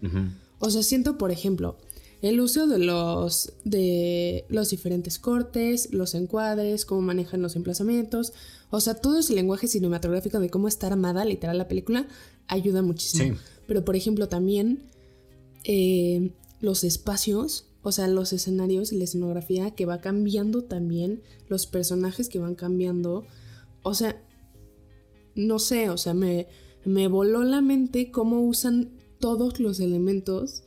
O 0.59 0.70
sea, 0.70 0.83
siento, 0.83 1.18
por 1.18 1.31
ejemplo, 1.31 1.79
el 2.22 2.40
uso 2.40 2.66
de 2.66 2.79
los, 2.79 3.55
de 3.64 4.44
los 4.48 4.70
diferentes 4.70 5.18
cortes, 5.18 5.92
los 5.92 6.14
encuadres, 6.14 6.85
cómo 6.85 7.00
manejan 7.00 7.40
los 7.40 7.57
emplazamientos. 7.57 8.33
O 8.70 8.81
sea, 8.81 8.94
todo 8.94 9.18
ese 9.18 9.35
lenguaje 9.35 9.68
cinematográfico 9.68 10.38
de 10.38 10.50
cómo 10.50 10.68
está 10.68 10.88
armada 10.88 11.24
literal 11.24 11.57
la 11.57 11.68
película 11.68 12.07
ayuda 12.46 12.83
muchísimo. 12.83 13.37
Pero, 13.66 13.85
por 13.85 13.96
ejemplo, 13.96 14.29
también 14.29 14.83
eh, 15.64 16.33
los 16.61 16.85
espacios 16.85 17.69
o 17.83 17.93
sea, 17.93 18.09
los 18.09 18.33
escenarios 18.33 18.93
y 18.93 18.99
la 18.99 19.05
escenografía 19.05 19.71
que 19.73 19.87
va 19.87 20.01
cambiando 20.01 20.64
también, 20.64 21.23
los 21.49 21.66
personajes 21.66 22.29
que 22.29 22.38
van 22.38 22.55
cambiando. 22.55 23.25
O 23.83 23.95
sea, 23.95 24.23
no 25.35 25.59
sé, 25.59 25.88
o 25.90 25.97
sea, 25.97 26.14
me, 26.14 26.49
me 26.85 27.09
voló 27.09 27.43
la 27.43 27.61
mente 27.61 28.11
cómo 28.11 28.40
usan 28.43 28.90
todos 29.19 29.61
los 29.61 29.81
elementos 29.81 30.64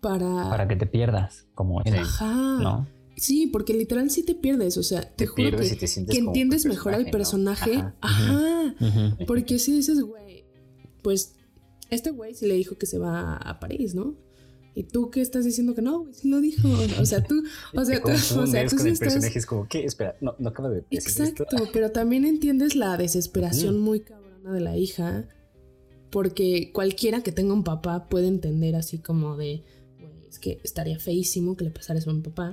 para... 0.00 0.48
Para 0.48 0.68
que 0.68 0.76
te 0.76 0.86
pierdas, 0.86 1.46
como 1.54 1.80
Ajá. 1.80 2.58
¿no? 2.60 2.88
Sí, 3.16 3.46
porque 3.46 3.72
literal 3.74 4.10
sí 4.10 4.22
te 4.22 4.34
pierdes, 4.34 4.76
o 4.76 4.82
sea, 4.82 5.00
te, 5.02 5.26
juro 5.26 5.58
que, 5.58 5.76
que 5.76 6.18
entiendes 6.18 6.66
mejor 6.66 6.94
al 6.94 7.06
personaje. 7.06 7.82
Ajá. 8.00 8.74
Porque 9.26 9.58
si 9.58 9.72
dices, 9.72 10.02
güey, 10.02 10.44
pues 11.02 11.34
este 11.90 12.10
güey 12.10 12.34
sí 12.34 12.46
le 12.46 12.54
dijo 12.54 12.76
que 12.76 12.86
se 12.86 12.98
va 12.98 13.36
a 13.36 13.58
París, 13.58 13.94
¿no? 13.94 14.14
¿Y 14.76 14.82
tú 14.84 15.10
qué 15.10 15.22
estás 15.22 15.46
diciendo 15.46 15.74
que 15.74 15.80
no, 15.80 16.00
güey? 16.00 16.12
Sí 16.12 16.28
lo 16.28 16.38
dijo. 16.38 16.68
O 17.00 17.06
sea, 17.06 17.24
tú, 17.24 17.42
o 17.74 17.84
sea, 17.86 17.98
tú, 18.02 18.10
o 18.40 18.46
sea, 18.46 18.68
tú 18.68 18.78
sí 18.78 18.92
personaje 18.92 19.38
es 19.38 19.46
como, 19.46 19.66
¿qué? 19.66 19.86
Espera, 19.86 20.16
no, 20.20 20.34
no 20.38 20.50
acaba 20.50 20.68
de 20.68 20.84
decir 20.90 20.98
Exacto, 20.98 21.46
pero 21.72 21.92
también 21.92 22.26
entiendes 22.26 22.76
la 22.76 22.98
desesperación 22.98 23.80
muy 23.80 24.00
cabrona 24.00 24.52
de 24.52 24.60
la 24.60 24.76
hija, 24.76 25.28
porque 26.10 26.72
cualquiera 26.74 27.22
que 27.22 27.32
tenga 27.32 27.54
un 27.54 27.64
papá 27.64 28.06
puede 28.10 28.28
entender 28.28 28.76
así 28.76 28.98
como 28.98 29.38
de, 29.38 29.64
güey, 29.98 30.28
es 30.28 30.38
que 30.38 30.60
estaría 30.62 30.98
feísimo 30.98 31.56
que 31.56 31.64
le 31.64 31.70
pasara 31.70 31.98
eso 31.98 32.10
a 32.10 32.14
mi 32.14 32.20
papá. 32.20 32.52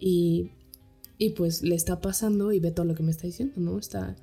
Y, 0.00 0.50
y 1.18 1.30
pues 1.30 1.62
le 1.62 1.76
está 1.76 2.00
pasando 2.00 2.50
y 2.50 2.58
ve 2.58 2.72
todo 2.72 2.84
lo 2.84 2.96
que 2.96 3.04
me 3.04 3.12
está 3.12 3.28
diciendo, 3.28 3.60
¿no? 3.60 3.78
Está, 3.78 4.16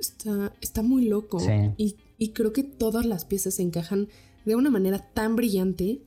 está, 0.00 0.54
está 0.62 0.80
muy 0.80 1.04
loco. 1.04 1.38
Y, 1.76 1.96
y 2.16 2.30
creo 2.30 2.54
que 2.54 2.62
todas 2.62 3.04
las 3.04 3.26
piezas 3.26 3.56
se 3.56 3.62
encajan 3.62 4.08
de 4.46 4.56
una 4.56 4.70
manera 4.70 5.00
tan 5.12 5.36
brillante 5.36 6.00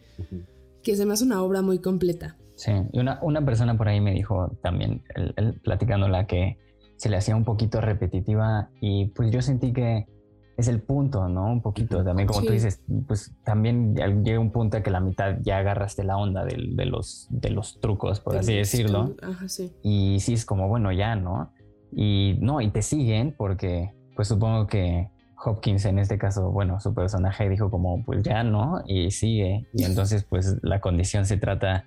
que 0.84 0.96
se 0.96 1.06
me 1.06 1.14
hace 1.14 1.24
una 1.24 1.42
obra 1.42 1.62
muy 1.62 1.80
completa. 1.80 2.38
Sí, 2.56 2.72
y 2.92 3.00
una, 3.00 3.20
una 3.22 3.44
persona 3.44 3.78
por 3.78 3.88
ahí 3.88 4.02
me 4.02 4.14
dijo 4.14 4.58
también, 4.62 5.04
el, 5.16 5.54
platicándola, 5.62 6.28
que 6.28 6.58
se 6.98 7.10
le 7.10 7.18
hacía 7.18 7.36
un 7.36 7.46
poquito 7.46 7.80
repetitiva 7.80 8.70
y 8.82 9.06
pues 9.08 9.32
yo 9.32 9.42
sentí 9.42 9.72
que 9.72 10.08
es 10.58 10.68
el 10.68 10.82
punto, 10.82 11.30
¿no? 11.30 11.46
Un 11.46 11.62
poquito, 11.62 12.04
también 12.04 12.28
como 12.28 12.42
tú 12.46 12.52
dices, 12.52 12.84
pues 13.08 13.34
también 13.46 13.96
llega 13.96 14.40
un 14.40 14.52
punto 14.52 14.76
a 14.76 14.84
que 14.84 14.92
la 14.92 15.00
mitad 15.00 15.38
ya 15.42 15.60
agarraste 15.60 16.04
la 16.04 16.18
onda 16.18 16.44
de, 16.44 16.58
de 16.74 16.86
los, 16.86 17.28
de 17.30 17.50
los 17.50 17.80
trucos, 17.80 18.20
por 18.20 18.36
así 18.36 18.56
decirlo. 18.56 19.16
Ajá, 19.22 19.48
sí. 19.48 19.72
Y 19.82 20.20
sí 20.20 20.34
es 20.34 20.46
como, 20.46 20.68
bueno, 20.68 20.92
ya, 20.92 21.16
¿no? 21.16 21.54
Y 21.94 22.38
no, 22.42 22.60
y 22.60 22.70
te 22.72 22.82
siguen 22.82 23.34
porque 23.38 23.94
pues 24.18 24.28
supongo 24.28 24.68
que 24.68 25.10
Hopkins 25.44 25.86
en 25.86 26.00
este 26.00 26.18
caso, 26.18 26.52
bueno, 26.52 26.80
su 26.80 26.94
personaje 26.94 27.48
dijo 27.50 27.72
como, 27.72 28.04
pues 28.04 28.24
ya 28.24 28.44
no, 28.44 28.84
y 28.86 29.12
sigue. 29.12 29.68
Y 29.74 29.84
entonces, 29.84 30.24
pues 30.24 30.58
la 30.62 30.82
condición 30.82 31.26
se 31.26 31.38
trata 31.38 31.86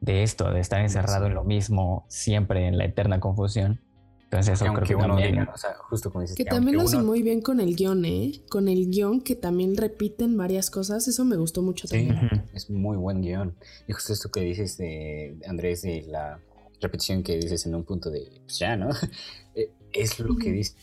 de 0.00 0.22
esto, 0.22 0.50
de 0.50 0.60
estar 0.60 0.80
encerrado 0.80 1.26
en 1.26 1.34
lo 1.34 1.44
mismo, 1.44 2.06
siempre 2.08 2.66
en 2.66 2.78
la 2.78 2.84
eterna 2.84 3.20
confusión. 3.20 3.80
Entonces 4.24 4.60
eso 4.60 4.72
creo 4.74 4.86
que 4.86 4.94
también... 4.94 5.48
o 5.48 5.56
sea, 5.56 5.74
justo 5.88 6.10
como 6.10 6.20
dices, 6.20 6.36
que, 6.36 6.44
también 6.44 6.76
lo 6.76 6.82
hacen 6.82 7.04
muy 7.04 7.22
bien 7.22 7.40
con 7.40 7.60
el 7.60 7.74
guion, 7.74 8.04
¿eh? 8.04 8.42
Con 8.50 8.68
el 8.68 8.90
guion 8.90 9.22
que 9.22 9.34
también 9.34 9.74
repiten 9.74 10.36
varias 10.36 10.70
cosas, 10.70 11.08
eso 11.08 11.24
me 11.24 11.36
gustó 11.36 11.62
mucho 11.62 11.88
también. 11.88 12.44
es 12.52 12.68
muy 12.68 12.98
buen 12.98 13.22
guion. 13.22 13.56
Y 13.86 13.92
justo 13.92 14.12
esto 14.12 14.30
que 14.30 14.40
dices 14.40 14.76
de 14.76 15.38
Andrés, 15.46 15.80
de 15.80 16.02
la 16.02 16.40
repetición 16.80 17.22
que 17.22 17.38
dices 17.38 17.64
en 17.64 17.74
un 17.74 17.84
punto 17.84 18.10
de, 18.10 18.28
pues 18.44 18.58
ya, 18.58 18.76
¿no? 18.76 18.90
Eh, 19.54 19.72
es 19.92 20.20
lo 20.20 20.36
que 20.36 20.52
dice, 20.52 20.76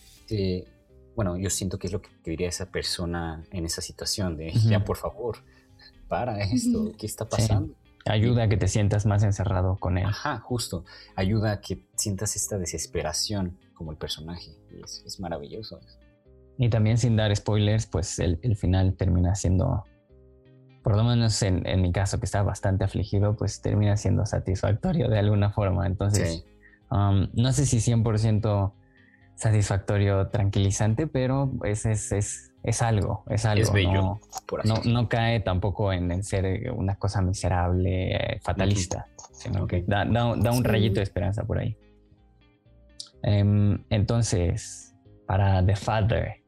bueno, 1.15 1.37
yo 1.37 1.49
siento 1.49 1.79
que 1.79 1.87
es 1.87 1.93
lo 1.93 2.01
que 2.01 2.09
diría 2.23 2.49
esa 2.49 2.71
persona 2.71 3.43
en 3.51 3.65
esa 3.65 3.81
situación 3.81 4.37
de, 4.37 4.51
ya 4.51 4.83
por 4.83 4.97
favor, 4.97 5.37
para 6.07 6.39
esto, 6.41 6.91
¿qué 6.97 7.05
está 7.05 7.27
pasando? 7.27 7.73
Ayuda 8.07 8.43
a 8.43 8.47
que 8.47 8.57
te 8.57 8.67
sientas 8.67 9.07
más 9.07 9.23
encerrado 9.23 9.77
con 9.77 9.97
él. 9.97 10.05
Ajá, 10.05 10.39
justo. 10.39 10.85
Ayuda 11.15 11.53
a 11.53 11.61
que 11.61 11.81
sientas 11.95 12.35
esta 12.35 12.59
desesperación 12.59 13.57
como 13.73 13.91
el 13.91 13.97
personaje. 13.97 14.51
es, 14.83 15.19
maravilloso. 15.19 15.79
Y 16.57 16.69
también 16.69 16.99
sin 16.99 17.15
dar 17.15 17.35
spoilers, 17.35 17.87
pues 17.87 18.19
el, 18.19 18.37
final 18.55 18.93
termina 18.95 19.33
siendo, 19.33 19.85
por 20.83 20.95
lo 20.95 21.03
menos 21.03 21.41
en, 21.41 21.81
mi 21.81 21.91
caso, 21.91 22.19
que 22.19 22.25
estaba 22.25 22.43
bastante 22.45 22.83
afligido, 22.83 23.35
pues 23.35 23.61
termina 23.61 23.97
siendo 23.97 24.25
satisfactorio 24.27 25.09
de 25.09 25.17
alguna 25.17 25.51
forma. 25.51 25.87
Entonces, 25.87 26.45
um, 26.91 27.27
no 27.33 27.51
sé 27.53 27.65
si 27.65 27.77
100% 27.77 28.71
satisfactorio, 29.35 30.27
tranquilizante, 30.27 31.07
pero 31.07 31.51
es, 31.63 31.85
es, 31.85 32.11
es, 32.11 32.53
es 32.63 32.81
algo, 32.81 33.23
es 33.29 33.45
algo. 33.45 33.63
Es 33.63 33.71
bello, 33.71 34.19
no, 34.63 34.81
no, 34.85 35.09
cae 35.09 35.41
tampoco 35.41 35.91
en, 35.93 36.23
ser 36.23 36.71
una 36.71 36.95
cosa 36.95 37.21
miserable, 37.21 38.15
eh, 38.15 38.39
fatalista, 38.41 39.07
sino 39.33 39.67
que 39.67 39.83
da, 39.85 40.05
un 40.25 40.63
rayito 40.63 40.95
de 40.95 41.03
esperanza 41.03 41.43
por 41.43 41.59
ahí. 41.59 41.77
Em, 43.23 43.83
entonces, 43.89 44.95
para 45.25 45.65
The 45.65 45.75
Father, 45.75 46.43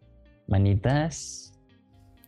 manitas. 0.47 1.53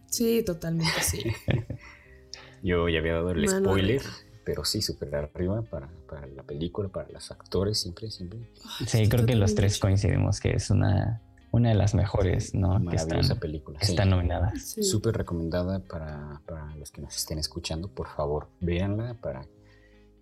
Sí, 0.07 0.43
totalmente 0.45 1.01
sí. 1.01 1.23
Yo 2.63 2.89
ya 2.89 2.99
había 2.99 3.13
dado 3.13 3.31
el 3.31 3.47
spoiler 3.47 4.01
pero 4.49 4.65
sí, 4.65 4.81
súper 4.81 5.13
arriba 5.15 5.61
para, 5.61 5.87
para, 6.09 6.25
la 6.25 6.41
película, 6.41 6.89
para 6.89 7.07
los 7.09 7.29
actores, 7.29 7.81
siempre, 7.81 8.09
siempre. 8.09 8.39
Sí, 8.87 9.07
creo 9.07 9.23
que 9.23 9.35
los 9.35 9.53
tres 9.53 9.77
coincidimos 9.77 10.39
que 10.39 10.53
es 10.53 10.71
una, 10.71 11.21
una 11.51 11.69
de 11.69 11.75
las 11.75 11.93
mejores, 11.93 12.55
¿no? 12.55 12.79
Maravillosa 12.79 13.35
película. 13.35 13.77
Está 13.79 14.05
nominada. 14.05 14.51
Súper 14.57 15.17
recomendada 15.17 15.81
para, 15.81 16.41
para, 16.47 16.75
los 16.77 16.89
que 16.89 16.99
nos 16.99 17.15
estén 17.15 17.37
escuchando, 17.37 17.89
por 17.89 18.07
favor, 18.07 18.49
véanla 18.59 19.13
para 19.21 19.45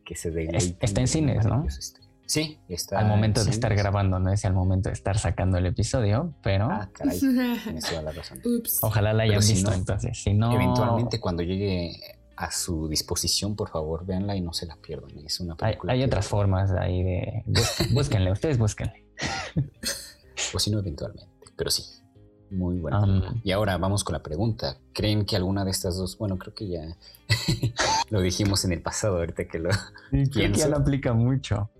que 0.04 0.16
se 0.16 0.30
deleiten. 0.30 0.76
Está 0.82 1.00
en 1.00 1.08
cines, 1.08 1.46
¿no? 1.46 1.66
Este, 1.66 2.02
sí, 2.26 2.60
está. 2.68 3.00
Al 3.00 3.08
momento 3.08 3.46
de 3.46 3.52
estar 3.52 3.74
grabando, 3.78 4.20
no 4.20 4.30
es 4.34 4.44
al 4.44 4.54
momento 4.54 4.90
de 4.90 4.94
estar 4.94 5.18
sacando 5.18 5.58
el 5.58 5.68
episodio, 5.68 6.34
pero. 6.44 6.68
Ah, 6.70 6.90
caray. 6.92 7.18
la 8.04 8.12
razón. 8.12 8.42
Ojalá 8.82 9.14
la 9.14 9.24
hayan 9.24 9.40
visto, 9.40 9.72
entonces. 9.72 10.22
Si 10.22 10.34
no. 10.34 10.54
Eventualmente, 10.54 11.22
cuando 11.22 11.44
llegue 11.44 12.17
a 12.38 12.52
su 12.52 12.88
disposición, 12.88 13.56
por 13.56 13.70
favor, 13.70 14.06
véanla 14.06 14.36
y 14.36 14.42
no 14.42 14.54
se 14.54 14.68
la 14.68 14.78
pierdan. 14.78 15.10
Es 15.26 15.40
una 15.40 15.58
película. 15.58 15.94
Hay, 15.94 16.04
otras 16.04 16.28
formas 16.28 16.72
ahí 16.72 17.04
de. 17.04 17.44
Búsquenle, 17.92 18.32
ustedes 18.32 18.58
búsquenle. 18.58 19.06
Pues 20.52 20.64
si 20.64 20.70
no, 20.70 20.78
eventualmente. 20.78 21.28
Pero 21.58 21.72
sí, 21.72 21.84
muy 22.52 22.78
buena. 22.78 23.34
y 23.44 23.52
ahora 23.52 23.78
vamos 23.80 24.04
con 24.04 24.14
la 24.14 24.22
pregunta. 24.22 24.78
¿Creen 24.94 25.26
que 25.26 25.36
alguna 25.36 25.66
de 25.66 25.72
estas 25.72 25.98
dos, 25.98 26.16
bueno, 26.20 26.38
creo 26.38 26.54
que 26.54 26.68
ya 26.68 26.96
lo 28.12 28.22
dijimos 28.22 28.64
en 28.64 28.72
el 28.72 28.82
pasado, 28.84 29.18
ahorita 29.18 29.48
que 29.48 29.58
lo. 29.58 29.72
Sí, 30.12 30.30
creo 30.32 30.52
que 30.52 30.60
ya 30.60 30.68
lo 30.68 30.78
aplica 30.78 31.14
mucho. 31.14 31.72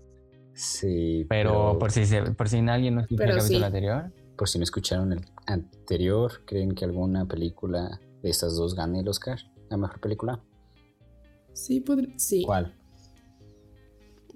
Sí. 0.54 1.24
Pero, 1.28 1.78
por 1.78 1.92
si 1.92 2.04
por 2.36 2.48
si 2.48 2.58
alguien 2.58 2.96
no 2.96 3.02
escuchó 3.02 3.22
el 3.22 3.36
capítulo 3.36 3.66
anterior. 3.66 4.12
Por 4.36 4.48
si 4.48 4.58
no 4.58 4.64
escucharon 4.64 5.12
el 5.12 5.24
anterior, 5.46 6.44
¿creen 6.44 6.74
que 6.74 6.84
alguna 6.84 7.26
película 7.26 8.00
de 8.22 8.30
estas 8.30 8.56
dos 8.56 8.74
gane 8.74 9.00
el 9.00 9.08
Oscar? 9.08 9.38
¿La 9.70 9.76
mejor 9.76 10.00
película? 10.00 10.40
Sí, 11.58 11.80
podría. 11.80 12.16
Sí. 12.16 12.42
¿Cuál? 12.44 12.74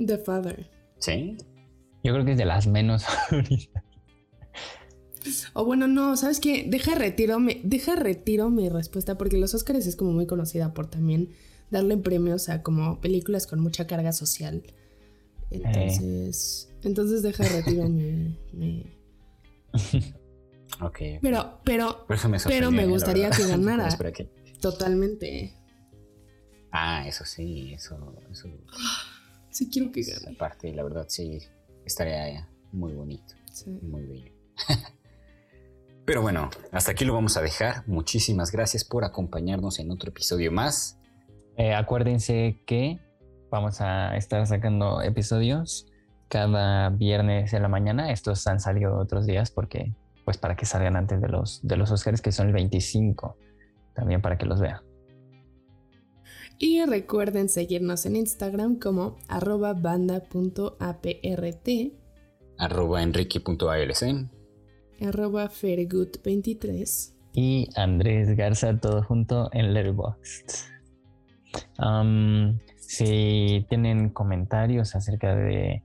The 0.04 0.18
Father. 0.18 0.68
¿Sí? 0.98 1.36
Yo 2.02 2.12
creo 2.12 2.24
que 2.24 2.32
es 2.32 2.38
de 2.38 2.44
las 2.44 2.66
menos 2.66 3.04
favoritas. 3.30 3.84
O 5.52 5.64
bueno, 5.64 5.86
no, 5.86 6.16
¿sabes 6.16 6.40
qué? 6.40 6.66
Deja 6.68 6.96
retiro, 6.96 7.38
me, 7.38 7.60
deja 7.62 7.94
retiro 7.94 8.50
mi 8.50 8.68
respuesta 8.68 9.16
porque 9.16 9.38
los 9.38 9.54
Oscars 9.54 9.86
es 9.86 9.94
como 9.94 10.10
muy 10.10 10.26
conocida 10.26 10.74
por 10.74 10.88
también 10.88 11.30
darle 11.70 11.96
premios 11.96 12.48
a 12.48 12.62
como 12.62 13.00
películas 13.00 13.46
con 13.46 13.60
mucha 13.60 13.86
carga 13.86 14.12
social. 14.12 14.64
Entonces, 15.50 16.74
entonces 16.82 17.22
deja 17.22 17.44
retiro 17.44 17.88
mi, 17.88 18.36
mi... 18.52 18.92
ok. 20.80 20.98
Pero, 21.22 21.60
pero, 21.62 22.04
pero 22.48 22.72
me 22.72 22.86
gustaría 22.86 23.30
que 23.30 23.46
ganara. 23.46 23.96
Totalmente. 24.60 25.61
Ah, 26.72 27.06
eso 27.06 27.24
sí, 27.24 27.72
eso, 27.74 28.14
eso. 28.30 28.48
Sí 29.50 29.68
quiero 29.70 29.92
que 29.92 30.00
gane. 30.00 30.34
Aparte, 30.34 30.72
la 30.72 30.82
verdad, 30.82 31.04
sí, 31.10 31.38
estaría 31.84 32.48
muy 32.72 32.94
bonito. 32.94 33.34
Muy 33.82 34.02
bello. 34.06 34.32
Pero 36.06 36.22
bueno, 36.22 36.48
hasta 36.72 36.92
aquí 36.92 37.04
lo 37.04 37.12
vamos 37.12 37.36
a 37.36 37.42
dejar. 37.42 37.86
Muchísimas 37.86 38.50
gracias 38.50 38.82
por 38.82 39.04
acompañarnos 39.04 39.78
en 39.78 39.90
otro 39.90 40.08
episodio 40.08 40.50
más. 40.50 40.98
Eh, 41.58 41.74
acuérdense 41.74 42.62
que 42.64 42.98
vamos 43.50 43.82
a 43.82 44.16
estar 44.16 44.46
sacando 44.46 45.02
episodios 45.02 45.86
cada 46.28 46.88
viernes 46.88 47.52
en 47.52 47.60
la 47.60 47.68
mañana. 47.68 48.10
Estos 48.10 48.46
han 48.46 48.58
salido 48.58 48.96
otros 48.96 49.26
días 49.26 49.50
porque, 49.50 49.94
pues, 50.24 50.38
para 50.38 50.56
que 50.56 50.64
salgan 50.64 50.96
antes 50.96 51.20
de 51.20 51.28
los, 51.28 51.60
de 51.62 51.76
los 51.76 51.90
Oscars, 51.90 52.22
que 52.22 52.32
son 52.32 52.46
el 52.46 52.54
25. 52.54 53.36
También 53.94 54.22
para 54.22 54.38
que 54.38 54.46
los 54.46 54.60
vean. 54.60 54.80
Y 56.64 56.84
recuerden 56.84 57.48
seguirnos 57.48 58.06
en 58.06 58.14
Instagram 58.14 58.78
como 58.78 59.16
arroba 59.26 59.72
banda.aprt, 59.72 60.30
arroba 62.56 63.02
enrique.alc, 63.02 64.30
arroba 65.00 65.50
fairgood23 65.50 67.14
y 67.32 67.68
Andrés 67.74 68.36
Garza, 68.36 68.78
todo 68.78 69.02
junto 69.02 69.50
en 69.52 69.74
Letterboxd. 69.74 70.70
si 72.76 73.66
tienen 73.68 74.10
comentarios 74.10 74.94
acerca 74.94 75.34
de 75.34 75.82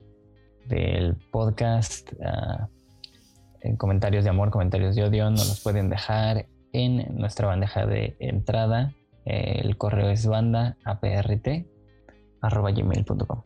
del 0.66 1.16
podcast, 1.32 2.12
uh, 2.12 3.76
comentarios 3.78 4.22
de 4.22 4.30
amor, 4.30 4.52
comentarios 4.52 4.94
de 4.94 5.02
odio, 5.02 5.28
nos 5.28 5.48
los 5.48 5.60
pueden 5.60 5.90
dejar 5.90 6.46
en 6.72 7.16
nuestra 7.16 7.48
bandeja 7.48 7.84
de 7.84 8.14
entrada 8.20 8.94
el 9.28 9.76
correo 9.76 10.10
es 10.10 10.26
banda 10.26 10.76
gmail.com. 12.42 13.42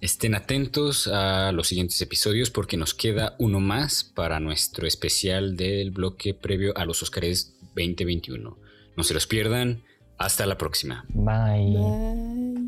Estén 0.00 0.34
atentos 0.34 1.08
a 1.08 1.52
los 1.52 1.68
siguientes 1.68 2.00
episodios 2.00 2.50
porque 2.50 2.78
nos 2.78 2.94
queda 2.94 3.36
uno 3.38 3.60
más 3.60 4.04
para 4.04 4.40
nuestro 4.40 4.86
especial 4.86 5.56
del 5.56 5.90
bloque 5.90 6.32
previo 6.32 6.76
a 6.76 6.86
los 6.86 7.02
Oscars 7.02 7.54
2021. 7.74 8.56
No 8.96 9.04
se 9.04 9.14
los 9.14 9.26
pierdan. 9.26 9.82
Hasta 10.18 10.44
la 10.46 10.58
próxima. 10.58 11.04
Bye. 11.08 12.59